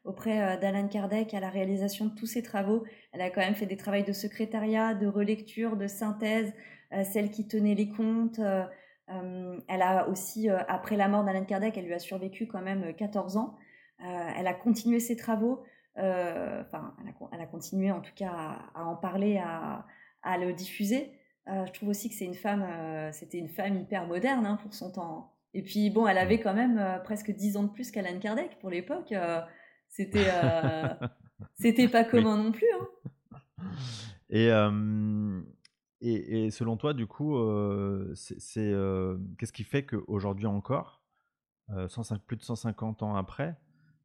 [0.05, 2.85] auprès euh, d'Alan Kardec à la réalisation de tous ses travaux.
[3.13, 6.53] Elle a quand même fait des travaux de secrétariat, de relecture, de synthèse,
[6.93, 8.39] euh, celle qui tenait les comptes.
[8.39, 8.65] Euh,
[9.69, 13.37] elle a aussi, après la mort d'Alan Kardec, elle lui a survécu quand même 14
[13.37, 13.59] ans.
[13.99, 15.63] elle a continué ses travaux.
[15.95, 16.97] Enfin,
[17.33, 18.33] elle, a, continué en tout cas
[18.75, 21.13] à, en parler, à, le diffuser.
[21.47, 22.67] je trouve aussi que c'est une femme,
[23.13, 25.35] c'était une femme hyper moderne hein, pour son temps.
[25.53, 28.71] Et puis bon, elle avait quand même presque 10 ans de plus qu'Alan Kardec pour
[28.71, 29.13] l'époque.
[29.95, 30.89] C'était euh,
[31.55, 32.67] c'était pas commun non plus.
[32.75, 33.71] Hein.
[34.29, 34.49] Et,
[36.01, 41.01] et, et, selon toi, du coup, euh, c'est euh, qu'est-ce qui fait qu'aujourd'hui encore,
[41.69, 43.57] 105, plus de 150 ans après,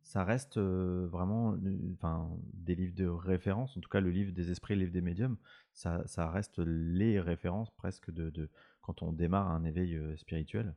[0.03, 1.55] ça reste vraiment
[1.95, 5.01] enfin, des livres de référence, en tout cas le livre des esprits, le livre des
[5.01, 5.37] médiums,
[5.73, 8.47] ça, ça reste les références presque de, de,
[8.81, 10.75] quand on démarre un éveil spirituel?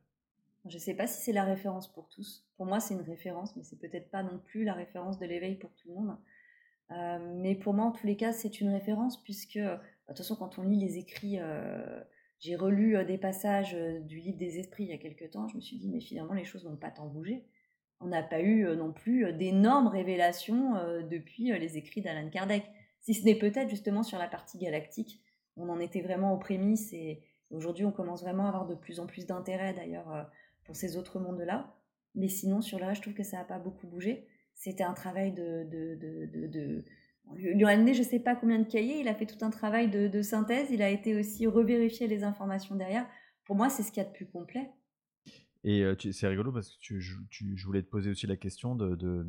[0.67, 2.47] Je ne sais pas si c'est la référence pour tous.
[2.57, 5.57] Pour moi, c'est une référence, mais c'est peut-être pas non plus la référence de l'éveil
[5.57, 6.17] pour tout le monde.
[6.93, 10.19] Euh, mais pour moi, en tous les cas, c'est une référence puisque, bah, de toute
[10.19, 12.01] façon, quand on lit les écrits, euh,
[12.39, 15.57] j'ai relu euh, des passages du livre des esprits il y a quelques temps, je
[15.57, 17.45] me suis dit, mais finalement, les choses n'ont pas tant bougé.
[18.01, 20.75] On n'a pas eu non plus d'énormes révélations
[21.09, 22.65] depuis les écrits d'Alan Kardec.
[22.99, 25.23] Si ce n'est peut-être justement sur la partie galactique,
[25.57, 28.99] on en était vraiment aux prémices et aujourd'hui, on commence vraiment à avoir de plus
[28.99, 30.29] en plus d'intérêt d'ailleurs
[30.65, 31.75] pour ces autres mondes-là.
[32.15, 34.27] Mais sinon, sur le reste, je trouve que ça n'a pas beaucoup bougé.
[34.55, 35.65] C'était un travail de...
[35.65, 36.85] de, de, de,
[37.37, 39.51] lui a amené je ne sais pas combien de cahiers, il a fait tout un
[39.51, 43.07] travail de, synthèse, il a été aussi revérifier les informations derrière.
[43.45, 44.71] Pour moi, c'est ce qu'il y a de plus complet.
[45.65, 49.27] Et euh, c'est rigolo parce que tu, je voulais te poser aussi la question de,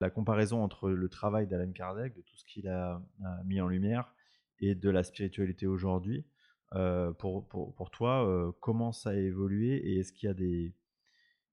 [0.00, 3.02] la comparaison entre le travail d'Alan Kardec, de tout ce qu'il a,
[3.44, 4.14] mis en lumière,
[4.60, 6.24] et de la spiritualité aujourd'hui.
[6.74, 10.34] Euh, pour, pour, pour, toi, euh, comment ça a évolué et est-ce qu'il y a
[10.34, 10.74] des,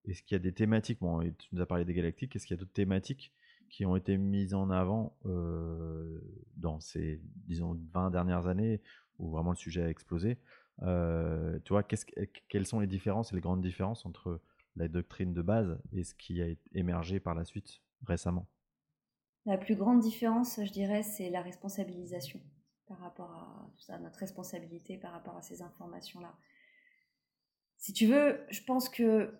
[0.03, 2.55] est-ce qu'il y a des thématiques Bon, tu nous as parlé des galactiques, est-ce qu'il
[2.55, 3.31] y a d'autres thématiques
[3.69, 6.19] qui ont été mises en avant euh,
[6.57, 8.81] dans ces, disons, 20 dernières années
[9.17, 10.37] où vraiment le sujet a explosé?
[10.79, 14.41] Tu vois, quelles sont les différences et les grandes différences entre
[14.75, 18.47] la doctrine de base et ce qui a émergé par la suite récemment?
[19.45, 22.41] La plus grande différence, je dirais, c'est la responsabilisation
[22.87, 26.33] par rapport à tout ça, notre responsabilité par rapport à ces informations-là.
[27.77, 29.39] Si tu veux, je pense que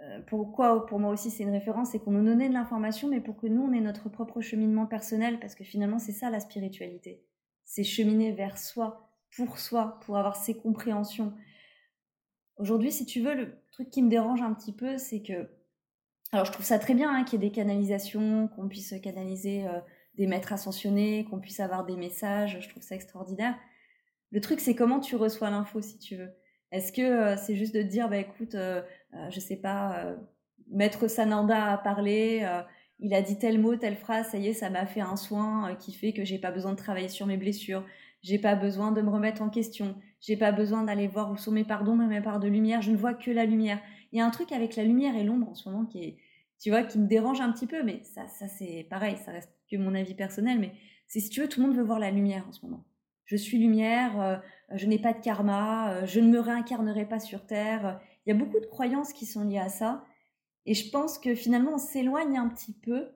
[0.00, 3.20] euh, pourquoi pour moi aussi c'est une référence, c'est qu'on nous donnait de l'information, mais
[3.20, 6.40] pour que nous on ait notre propre cheminement personnel, parce que finalement c'est ça la
[6.40, 7.24] spiritualité.
[7.64, 11.32] C'est cheminer vers soi, pour soi, pour avoir ses compréhensions.
[12.56, 15.48] Aujourd'hui, si tu veux, le truc qui me dérange un petit peu, c'est que.
[16.32, 19.66] Alors je trouve ça très bien hein, qu'il y ait des canalisations, qu'on puisse canaliser.
[19.66, 19.80] Euh,
[20.16, 23.56] des maîtres ascensionnés, qu'on puisse avoir des messages, je trouve ça extraordinaire.
[24.30, 26.30] Le truc, c'est comment tu reçois l'info, si tu veux.
[26.74, 28.82] Est-ce que euh, c'est juste de dire, bah écoute, euh,
[29.14, 30.16] euh, je sais pas,
[30.68, 32.44] Maître Sananda a parlé,
[32.98, 35.76] il a dit tel mot, telle phrase, ça y est, ça m'a fait un soin
[35.76, 37.84] qui fait que j'ai pas besoin de travailler sur mes blessures,
[38.22, 41.52] j'ai pas besoin de me remettre en question, j'ai pas besoin d'aller voir où sont
[41.52, 43.78] mes pardons, mes parts de lumière, je ne vois que la lumière.
[44.10, 46.16] Il y a un truc avec la lumière et l'ombre en ce moment qui est,
[46.60, 49.52] tu vois, qui me dérange un petit peu, mais ça, ça c'est pareil, ça reste
[49.78, 50.72] mon avis personnel, mais
[51.06, 52.84] c'est si tu veux, tout le monde veut voir la lumière en ce moment.
[53.24, 54.36] Je suis lumière, euh,
[54.74, 58.00] je n'ai pas de karma, euh, je ne me réincarnerai pas sur Terre.
[58.26, 60.04] Il y a beaucoup de croyances qui sont liées à ça.
[60.66, 63.08] Et je pense que finalement, on s'éloigne un petit peu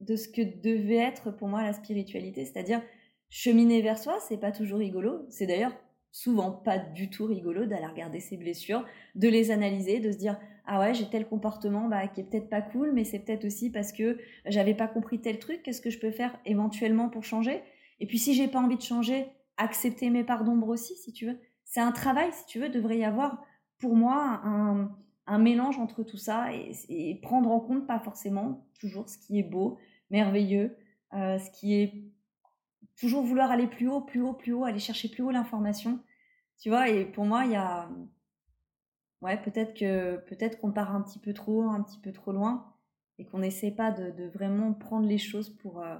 [0.00, 2.44] de ce que devait être pour moi la spiritualité.
[2.44, 2.82] C'est-à-dire,
[3.30, 5.26] cheminer vers soi, c'est pas toujours rigolo.
[5.28, 5.76] C'est d'ailleurs
[6.10, 8.84] souvent pas du tout rigolo d'aller regarder ses blessures,
[9.14, 10.38] de les analyser, de se dire
[10.68, 13.70] ah ouais j'ai tel comportement bah, qui est peut-être pas cool, mais c'est peut-être aussi
[13.70, 15.62] parce que j'avais pas compris tel truc.
[15.62, 17.62] Qu'est-ce que je peux faire éventuellement pour changer?
[18.00, 21.26] Et puis si j'ai pas envie de changer, accepter mes parts d'ombre aussi, si tu
[21.26, 21.38] veux.
[21.64, 23.42] C'est un travail, si tu veux, devrait y avoir
[23.78, 24.90] pour moi un,
[25.26, 29.42] un mélange entre tout ça et, prendre en compte pas forcément toujours ce qui est
[29.42, 29.78] beau,
[30.10, 30.76] merveilleux,
[31.14, 32.04] euh, ce qui est
[32.98, 36.00] toujours vouloir aller plus haut, plus haut, plus haut, aller chercher plus haut l'information.
[36.60, 37.88] Tu vois, et pour moi, il y a.
[39.20, 42.32] Ouais, peut-être que peut-être qu'on part un petit peu trop haut, un petit peu trop
[42.32, 42.72] loin,
[43.18, 45.96] et qu'on n'essaie pas de, vraiment prendre les choses pour, euh,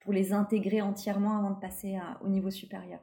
[0.00, 3.00] pour les intégrer entièrement avant de passer au niveau supérieur.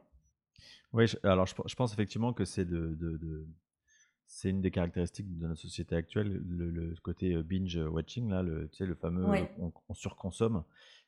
[0.92, 3.46] Oui, alors je, pense effectivement que c'est de, de,
[4.30, 8.68] c'est une des caractéristiques de notre société actuelle, le, côté euh, binge watching, là, le,
[8.68, 9.26] tu sais, le fameux
[9.58, 10.62] on, surconsomme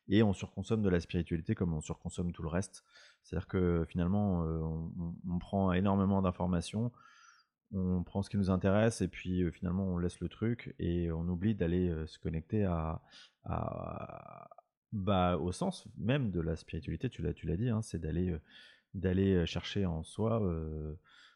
[0.09, 2.83] et on surconsomme de la spiritualité comme on surconsomme tout le reste.
[3.23, 4.59] C'est-à-dire que finalement, euh,
[5.25, 6.91] on, prend énormément d'informations,
[7.71, 11.11] on prend ce qui nous intéresse et puis euh, finalement on laisse le truc et
[11.11, 13.01] on oublie d'aller se connecter à,
[14.91, 17.09] bah, au sens même de la spiritualité.
[17.09, 18.35] Tu l'as, tu l'as dit, hein, c'est d'aller
[18.93, 20.39] d'aller chercher en soi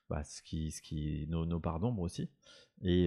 [0.09, 2.29] bah, ce qui, ce qui, nos, nos parts d'ombre aussi.
[2.83, 3.05] Et,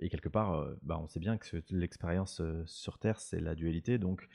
[0.00, 3.98] et, quelque part, bah, on sait bien que l'expérience sur Terre, c'est la dualité.
[3.98, 4.26] Donc,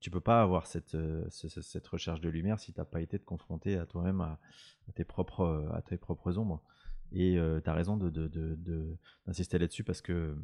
[0.00, 0.96] tu peux pas avoir cette,
[1.30, 4.38] cette recherche de lumière si tu n'as pas été te confronter à toi-même, à,
[4.94, 6.62] tes propres, à tes propres ombres.
[7.12, 10.36] Et tu as raison d'insister de, de, de, là-dessus parce que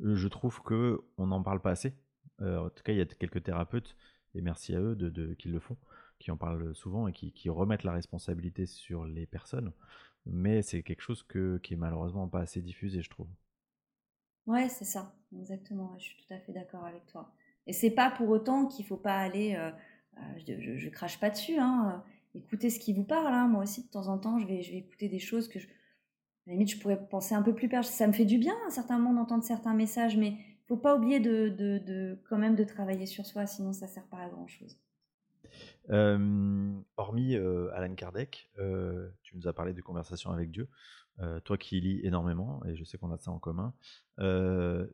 [0.00, 1.94] je trouve qu'on n'en parle pas assez.
[2.40, 3.96] en tout cas, il y a quelques thérapeutes,
[4.34, 5.76] et merci à eux de, qu'ils le font,
[6.18, 9.72] qui en parlent souvent et qui, remettent la responsabilité sur les personnes.
[10.24, 13.28] Mais c'est quelque chose que, qui est malheureusement pas assez diffusé, je trouve.
[14.46, 15.94] Ouais, c'est ça, exactement.
[15.98, 17.32] Je suis tout à fait d'accord avec toi.
[17.66, 19.54] Et c'est pas pour autant qu'il faut pas aller.
[19.54, 19.70] Euh,
[20.18, 21.58] euh, je, je, crache pas dessus.
[21.58, 23.32] Hein, euh, écoutez ce qui vous parle.
[23.32, 23.48] Hein.
[23.48, 25.66] Moi aussi, de temps en temps, je vais, écouter des choses que je.
[25.66, 25.70] À
[26.48, 27.86] la limite, je pourrais penser un peu plus perche.
[27.86, 31.20] Ça me fait du bien à certains moments d'entendre certains messages, mais faut pas oublier
[31.20, 34.78] de, quand même de travailler sur soi, sinon ça sert pas à grand chose
[36.96, 38.50] hormis Alan Kardec,
[39.22, 40.68] tu nous as parlé de conversation avec Dieu.
[41.44, 43.74] toi qui lis énormément, et je sais qu'on a ça en commun,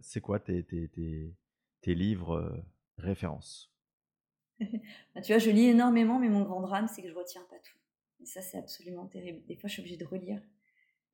[0.01, 2.65] c'est quoi tes, tes, livres
[2.97, 3.71] références?
[5.23, 7.79] Tu vois, je lis énormément, mais mon grand drame, c'est que je retiens pas tout.
[8.21, 9.45] Et ça, c'est absolument terrible.
[9.47, 10.41] Des fois, je suis obligée de relire.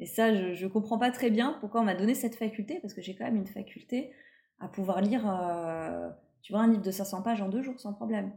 [0.01, 2.95] Et ça, je ne comprends pas très bien pourquoi on m'a donné cette faculté, parce
[2.95, 4.12] que j'ai quand même une faculté
[4.59, 5.22] à pouvoir lire,
[6.42, 8.32] tu vois, un livre de 500 pages en deux jours sans problème,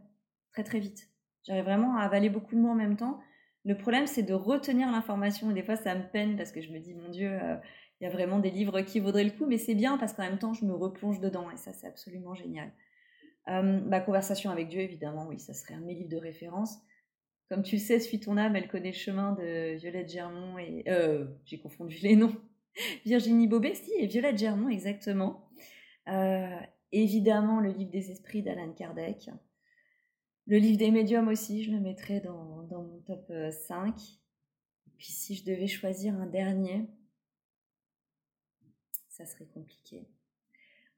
[0.51, 1.09] très très vite.
[1.43, 3.19] J'arrive vraiment à avaler beaucoup de mots en même temps.
[3.65, 5.51] Le problème, c'est de retenir l'information.
[5.51, 7.55] Des fois, ça me peine parce que je me dis, mon Dieu, euh,
[7.99, 10.23] il y a vraiment des livres qui vaudraient le coup, mais c'est bien parce qu'en
[10.23, 12.71] même temps, je me replonge dedans et ça, c'est absolument génial.
[13.47, 16.17] Ma euh, bah, conversation avec Dieu, évidemment, oui, ça serait un de mes livres de
[16.17, 16.77] référence.
[17.49, 20.83] Comme tu sais, Suis ton âme, elle connaît le chemin de Violette Germont et.
[20.87, 22.35] Euh, j'ai confondu les noms.
[23.05, 25.49] Virginie Bobet, si, et Violette Germont, exactement.
[26.91, 29.29] évidemment, le livre des esprits d'Alan Kardec.
[30.47, 33.87] Le livre des médiums aussi, je le mettrais dans, dans mon top 5.
[33.87, 33.91] Euh,
[34.87, 36.87] Et puis si je devais choisir un dernier,
[39.09, 40.07] ça serait compliqué.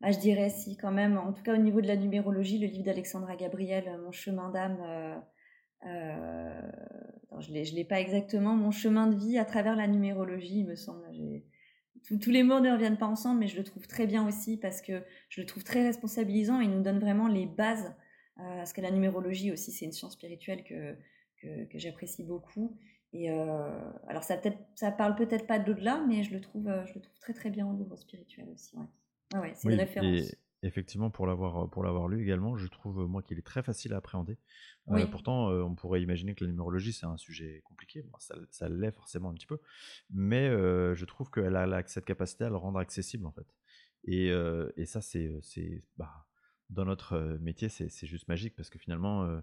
[0.02, 2.68] Ah, je dirais si quand même, en tout cas au niveau de la numérologie, le
[2.68, 4.78] livre d'Alexandra Gabriel, euh, Mon chemin d'âme,
[5.86, 6.62] euh,
[7.40, 10.76] je ne l'ai pas exactement, Mon chemin de vie à travers la numérologie, il me
[10.76, 11.04] semble.
[12.22, 14.82] tous les mots ne reviennent pas ensemble, mais je le trouve très bien aussi parce
[14.82, 17.94] que je le trouve très responsabilisant et il nous donne vraiment les bases
[18.40, 20.96] euh, parce que la numérologie aussi, c'est une science spirituelle que,
[21.42, 22.78] que, j'apprécie beaucoup.
[23.12, 26.86] Et euh, alors, ça, peut ça parle peut-être pas d'au-delà, mais je le, trouve, euh,
[26.86, 28.76] je le trouve très très bien au niveau spirituel aussi.
[28.78, 28.86] Ouais.
[29.36, 30.36] Ouais, c'est une référence.
[30.64, 33.98] effectivement, pour l'avoir pour l'avoir lu également, je trouve moi qu'il est très facile à
[33.98, 34.38] appréhender.
[35.12, 38.06] pourtant, on pourrait imaginer que la numérologie c'est un sujet compliqué.
[38.20, 39.60] ça, ça l'est forcément un petit peu,
[40.10, 43.48] mais je trouve qu'elle a, cette capacité à le rendre accessible en fait.
[44.06, 44.30] Et,
[44.78, 45.32] et ça, c'est
[45.98, 46.26] bah,
[46.70, 49.42] dans notre métier, c'est juste magique parce que finalement,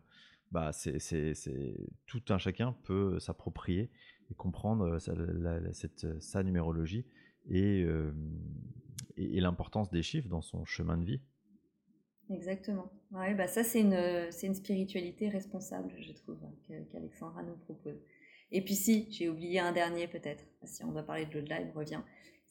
[0.52, 1.32] bah, c'est
[2.06, 3.90] tout un chacun peut s'approprier
[4.30, 5.14] et comprendre sa,
[5.72, 7.04] cette, sa numérologie
[7.48, 7.86] et,
[9.16, 11.20] et, l'importance des chiffres dans son chemin de vie.
[12.30, 12.90] Exactement.
[13.12, 18.00] Ouais, bah ça, c'est une, une spiritualité responsable, je trouve, hein, qu'Alexandra nous propose.
[18.50, 21.68] Et puis si, j'ai oublié un dernier peut-être, si on doit parler de l'au-delà, il
[21.68, 22.00] me revient.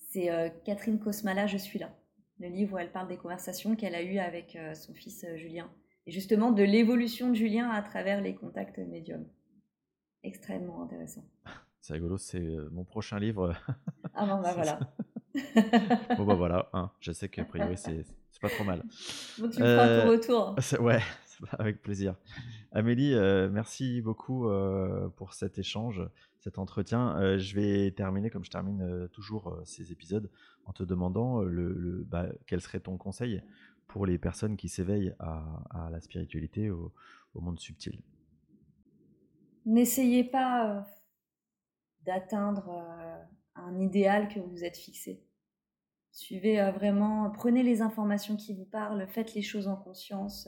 [0.09, 0.29] C'est
[0.63, 1.93] Catherine Cosmala, Je suis là
[2.39, 5.37] le livre où elle parle des conversations qu'elle a eues avec euh, son fils euh,
[5.37, 5.69] Julien.
[6.05, 9.27] Et justement de l'évolution de Julien à travers les contacts médiums.
[10.23, 11.25] Extrêmement intéressant.
[11.81, 13.55] C'est rigolo, c'est euh, mon prochain livre.
[14.15, 14.79] Ah bon, bah voilà.
[16.17, 16.91] Bon, bah voilà, hein.
[16.99, 18.05] je sais qu'a priori, c'est
[18.41, 18.83] pas trop mal.
[19.39, 20.55] Bon, tu me feras ton retour.
[20.79, 21.01] Ouais,
[21.59, 22.15] avec plaisir.
[22.71, 23.15] Amélie,
[23.51, 24.47] merci beaucoup
[25.15, 26.01] pour cet échange
[26.45, 27.17] cet entretien.
[27.17, 30.29] Euh, je vais terminer comme je termine euh, toujours euh, ces épisodes
[30.65, 33.41] en te demandant le, bah, quel serait ton conseil
[33.87, 36.93] pour les personnes qui s'éveillent à, la spiritualité, au,
[37.33, 37.99] monde subtil?
[39.65, 40.85] N'essayez pas
[42.05, 42.83] d'atteindre
[43.55, 45.23] un idéal que vous êtes fixé.
[46.11, 50.47] Suivez vraiment, prenez les informations qui vous parlent, faites les choses en conscience,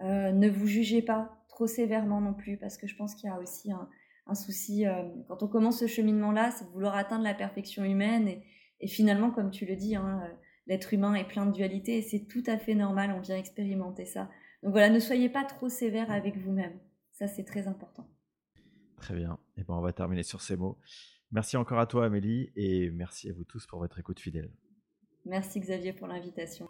[0.00, 3.38] ne vous jugez pas trop sévèrement non plus, parce que je pense qu'il y a
[3.38, 4.84] aussi un, souci,
[5.28, 8.40] quand on commence ce cheminement-là, c'est vouloir atteindre la perfection humaine.
[8.80, 10.22] Et, finalement, comme tu le dis, hein,
[10.66, 14.06] l'être humain est plein de dualité et c'est tout à fait normal, on vient expérimenter
[14.06, 14.30] ça.
[14.62, 16.78] Donc voilà, ne soyez pas trop sévère avec vous-même.
[17.12, 18.08] Ça, c'est très important.
[18.96, 19.38] Très bien.
[19.56, 20.78] Et ben, on va terminer sur ces mots.
[21.32, 24.50] Merci encore à toi, Amélie, et merci à vous tous pour votre écoute fidèle.
[25.24, 26.68] Merci, Xavier, pour l'invitation.